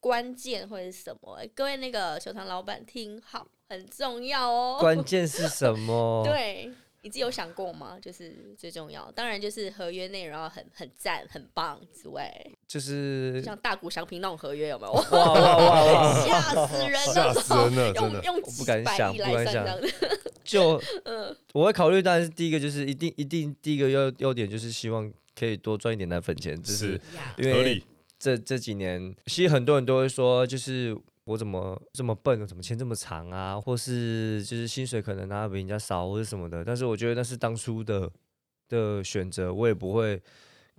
[0.00, 1.38] 关键会是什么？
[1.54, 3.46] 各位那个球场老板听好。
[3.70, 4.78] 很重要哦。
[4.80, 6.22] 关键是什么？
[6.24, 6.72] 对，
[7.02, 7.96] 你自己有想过吗？
[8.02, 12.28] 就是最重要，当然就是合约内容要很很赞、很棒之外，
[12.66, 14.92] 就是像大股商品那种合约有没有？
[14.92, 16.26] 哇哇哇哇！
[16.26, 16.94] 吓死人！
[17.14, 17.92] 吓死人了！
[17.94, 19.64] 用用不敢想，不敢想。
[20.42, 27.00] 就嗯，我会考虑，但是第一个就是一定一定第一个优优点就是希望可以多赚一点奶粉钱，就是
[27.36, 27.82] 因为
[28.18, 30.96] 这这几年其实很多人都会说就是。
[31.28, 32.46] 我怎么这么笨？
[32.46, 33.60] 怎么签这么长啊？
[33.60, 36.64] 或是就是薪水可能拿的比人家少，或者什么的。
[36.64, 38.10] 但是我觉得那是当初的
[38.66, 40.18] 的选择，我也不会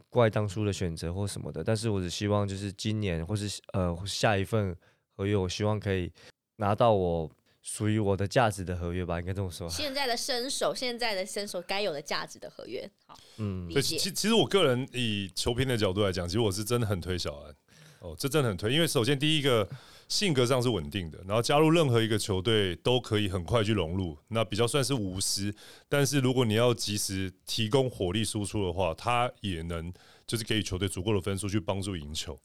[0.09, 1.63] 怪当初的选择或什么的。
[1.63, 4.75] 但是我只希望就是今年或是呃下一份
[5.15, 6.11] 合约，我希望可以
[6.55, 7.29] 拿到我
[7.61, 9.69] 属于我的价值的合约吧，应该这么说。
[9.69, 12.89] 现在的身手，现在的身手该有的价值的合约。
[13.05, 17.55] 好，嗯，对，其其实我个人以球评的角度来讲，其实我是真的很推小安。
[17.99, 19.69] 哦，这真的很推，因为首先第一个
[20.09, 25.53] 性格上是稳定的，然后加入任何一个球队都可以很快去融入，那比较算是无私。
[25.87, 29.93] 但是如果你要及时提供火力输出的话，他也能
[30.25, 32.37] 就是给予球队足够的分数去帮助赢球。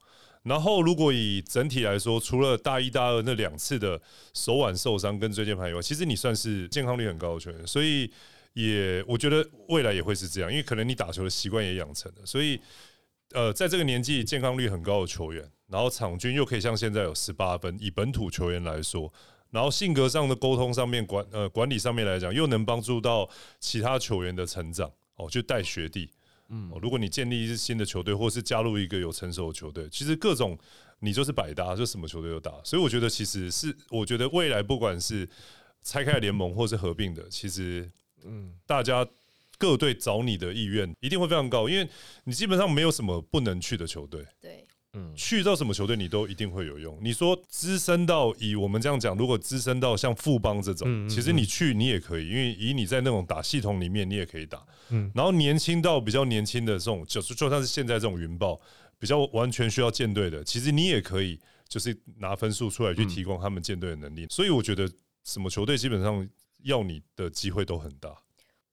[0.42, 3.98] 然后如果以整体来说，除了大一、大二那两次的
[4.34, 8.10] 手腕受伤跟椎间盘以外，其实你算是健康率很高的球员，所以
[8.52, 12.60] 也我觉得未来也会是这样，因为可能你打球的习惯也养成了，所以。
[13.34, 19.12] 呃，在这个年纪健康率很高的球员，然后场均又可以像现在有十八分，以本土球员来说，
[19.50, 23.28] 然后性格上的沟通上面管呃管理上面来讲，又能帮助到
[23.58, 26.08] 其他球员的成长哦，就带学弟，
[26.48, 30.56] 嗯，如果你建立一支新的球队，或是加入一个有成熟的球队，其实各种
[31.00, 35.28] 你就是百搭，就什么球队都打，所以我觉得其实是，我觉得未来不管是
[35.82, 37.90] 拆开联盟或是合并的，其实
[38.24, 39.04] 嗯，大家。
[39.58, 41.88] 各队找你的意愿一定会非常高，因为
[42.24, 44.24] 你基本上没有什么不能去的球队。
[44.40, 46.98] 对，嗯，去到什么球队你都一定会有用。
[47.02, 54.64] 你说资深到以我们这样讲，如果资深到像富邦这种，其实你去你也可以，因为以你在那种打系统里面你也可以打。
[54.90, 58.60] 嗯，然后年轻到比较年轻的这种，就是就算是现在这种云豹
[58.98, 61.38] 比较完全需要舰队的，其实你也可以
[61.68, 64.26] 就是拿分数出来去提供他们舰队的能力。
[64.30, 64.90] 所以我觉得
[65.24, 66.28] 什么球队基本上
[66.62, 68.14] 要你的机会都很大。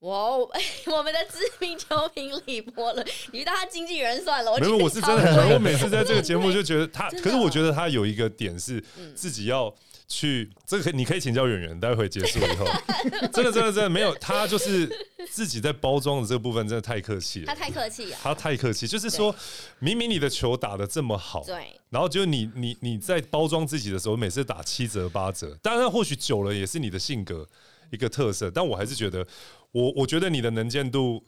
[0.01, 0.49] 哇哦，
[0.87, 4.51] 我们的知名球评李波了，你当他经纪人算了。
[4.51, 8.83] 我没有，我是真的很欢我每次在这个节目就觉得他，可是我觉得他有一个点是
[9.13, 9.71] 自己要
[10.07, 12.65] 去，这个你可以请教演员，待会结束以后，
[13.31, 14.89] 真的真的真的没有，他就是
[15.29, 17.45] 自己在包装的这个部分真的太客气了。
[17.45, 19.35] 他太客气，他太客气，就是说
[19.77, 27.47] 明明你的球打的这么好，对，然后就你你你在包装自己的时候，每次打七折八折，当然或许久了也是你的性格
[27.91, 29.23] 一个特色，但我还是觉得。
[29.71, 31.23] 我我觉得你的能见度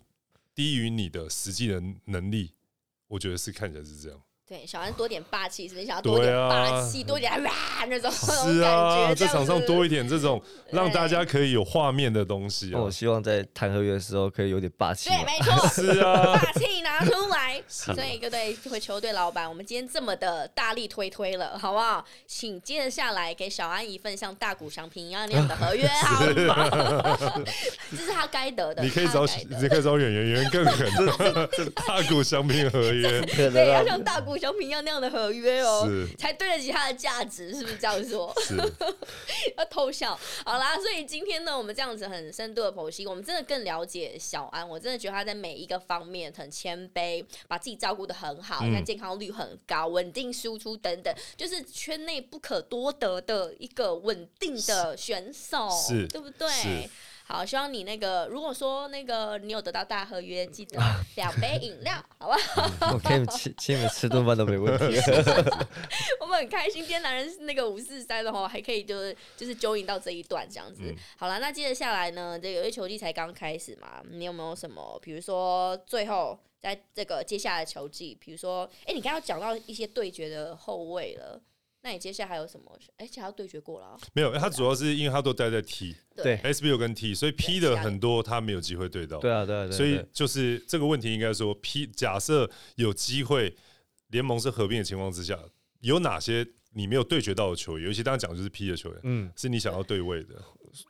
[0.53, 2.51] 低于你的实际的能力，
[3.07, 4.19] 我觉得是看起来是这样。
[4.45, 7.51] 对，小安多点霸气，是不是想要多点霸气，多点哇
[7.87, 10.39] 那种是啊，在场上多一点这种
[10.69, 12.75] 让大家可以有画面的东西。
[12.75, 15.09] 我希望在谈合约的时候可以有点霸气。
[15.09, 17.59] 对，没错，是啊，霸气拿出来。
[17.67, 22.05] 所以各队会球队老板，我们今天这么的大力推推了，好不好？
[22.27, 27.17] 请接着下来给小安一份像大股商品一样那样的合约， 好吗？
[27.89, 28.83] 这是他该得的。
[28.83, 30.87] 你可以找，你可以找演员，演员更狠。
[31.73, 34.37] 大股商品合约，对，要像大股。
[34.43, 38.35] 商品要那样的合约哦，才对得起他的价值，是不是这样说？
[38.57, 38.65] 要
[39.73, 40.17] 偷笑。
[40.45, 44.67] 好啦，所以今天呢，我们这样子很深度的剖析，我们真的更了解小安。
[44.67, 55.67] 我真的觉得他在每一个方面很谦卑，把自己照顾的很好，你看健康率很高，稳定输出等等，就是圈内不可多得的一个稳定的选手，
[56.09, 56.89] 对不对？
[57.25, 60.77] 好，希望你那个，如果说那个你有得到大合约，记得
[61.15, 62.91] 两杯饮料，好不好？
[62.93, 64.99] 我可以请请你们吃顿饭都没问题。
[66.19, 70.93] 我们很开心，今天男人那个五四三的话，还可以就是就是揪引到这一段这样子。
[71.17, 81.41] 好了，那接着下来呢，这个球季才刚开始嘛，你有没有什么，比如说最后在这个接下来球季，比如说，哎，你刚刚讲到一些对决的后卫了。
[81.85, 82.63] 那你接下来还有什么？
[82.97, 83.97] 而且还要对决过了？
[84.13, 89.19] 没有，他主要是因为他都待在 T，对，SBO 跟 T，所以 P 的很多他没有机会对到。
[89.19, 93.53] 对啊，对啊，对所以就是这个问题，应该说 P 假设有机会
[94.07, 95.37] 联盟是合并的情况之下，
[95.81, 97.87] 有哪些你没有对决到的球员？
[97.87, 100.35] 尤其刚刚讲就是 P 的球员，嗯，是你想要对位的。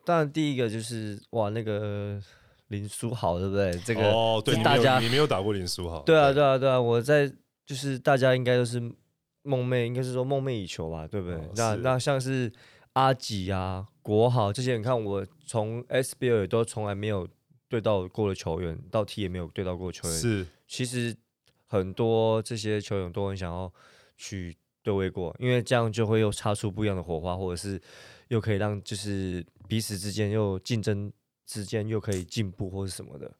[0.06, 2.22] 当然，第一个就是哇，那个
[2.68, 3.72] 林书豪，对不对？
[3.84, 6.02] 这个哦，对，大家你没有打过林书豪。
[6.04, 7.28] 对啊，对啊，对啊，我在
[7.66, 8.80] 就是大家应该都是。
[9.44, 11.40] 梦寐应该是说梦寐以求吧，对不对？
[11.56, 12.52] 那那像是
[12.94, 17.28] 阿吉啊、国豪这些，你看我从 SBL 都从来没有
[17.68, 20.18] 对到过的球员，到 T 也没有对到过球员。
[20.18, 21.16] 是，其实
[21.68, 23.72] 很多这些球员都很想要
[24.18, 27.82] 去对位过，因为这样就会又擦出不一样的火花，或者是
[28.30, 31.12] 又可以让就是彼此之间又竞争
[31.46, 33.32] 之间又可以进步或者什么的。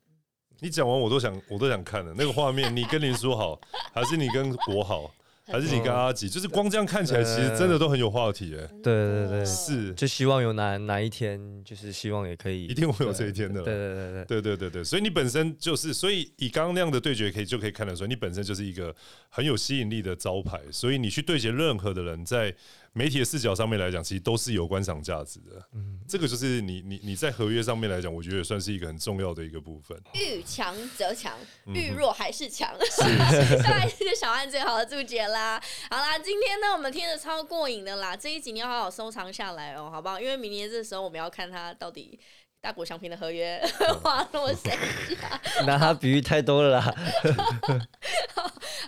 [0.60, 3.60] 你讲完我都想我都想看了那个画面，你跟林书豪
[3.94, 5.10] 还是你跟国豪？
[5.46, 8.66] 还是你跟阿吉，就是光这样看起来，其实真的都很有话题哎。
[8.82, 13.62] 对对对，是，就希望有哪哪一天，就是希望也可以，一定会有这一天的。
[13.62, 18.96] 对对对对对对对对，所以你本身就是，所以以刚刚那样的对决，可以就可以看得出来，你本身就是一个
[19.30, 20.60] 很有吸引力的招牌。
[20.72, 22.54] 所以你去对决任何的人，在。
[22.94, 25.68] 媒体的视角上面来讲，其实都是有观赏价值的。
[25.74, 30.00] 嗯，这个就是你你你在合约上面来讲，我觉得也算是一个很重要的一个部分。
[30.14, 31.36] 遇强则强，
[31.66, 32.72] 遇弱还是强。
[32.80, 33.02] 是，
[33.64, 35.60] 下来是小安最好的注解啦。
[35.90, 38.16] 好啦，今天呢，我们听的超过瘾的啦。
[38.16, 40.20] 这一集你要好好收藏下来哦，好不好？
[40.20, 42.20] 因为明年这时候我们要看他到底。
[42.64, 43.62] 大国祥平的合约
[44.02, 44.72] 花那么谁
[45.20, 45.38] 家？
[45.68, 46.82] 拿他比喻太多了啦。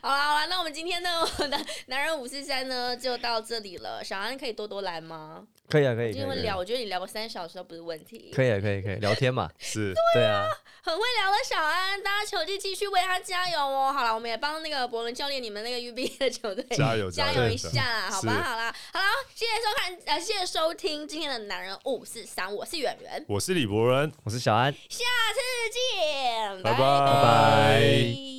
[0.02, 1.10] 好啦好啦，那我们今天呢，
[1.50, 4.02] 男 男人五四三呢就到这里了。
[4.02, 5.46] 小安可以多多来吗？
[5.68, 6.12] 可以啊，可以。
[6.14, 8.32] 因为聊，我觉得你聊个三小时都不是问题。
[8.34, 9.50] 可以啊，可以可以聊天嘛。
[9.58, 9.94] 是。
[10.14, 10.46] 对啊。
[10.84, 13.92] 很会聊的小安，大家球季继续为他加油哦。
[13.92, 18.34] 好了，我们也帮那个伯伦教练，你们那个 U B A 的球队加油加油一下，好吧？
[18.44, 25.00] 好啦好了，谢谢收看，呃，谢谢收听今天的男人五四三，我是演员，我是李博仁，我是小安，下
[25.34, 25.42] 次
[25.74, 26.78] 见，拜拜。
[26.78, 28.35] 拜拜。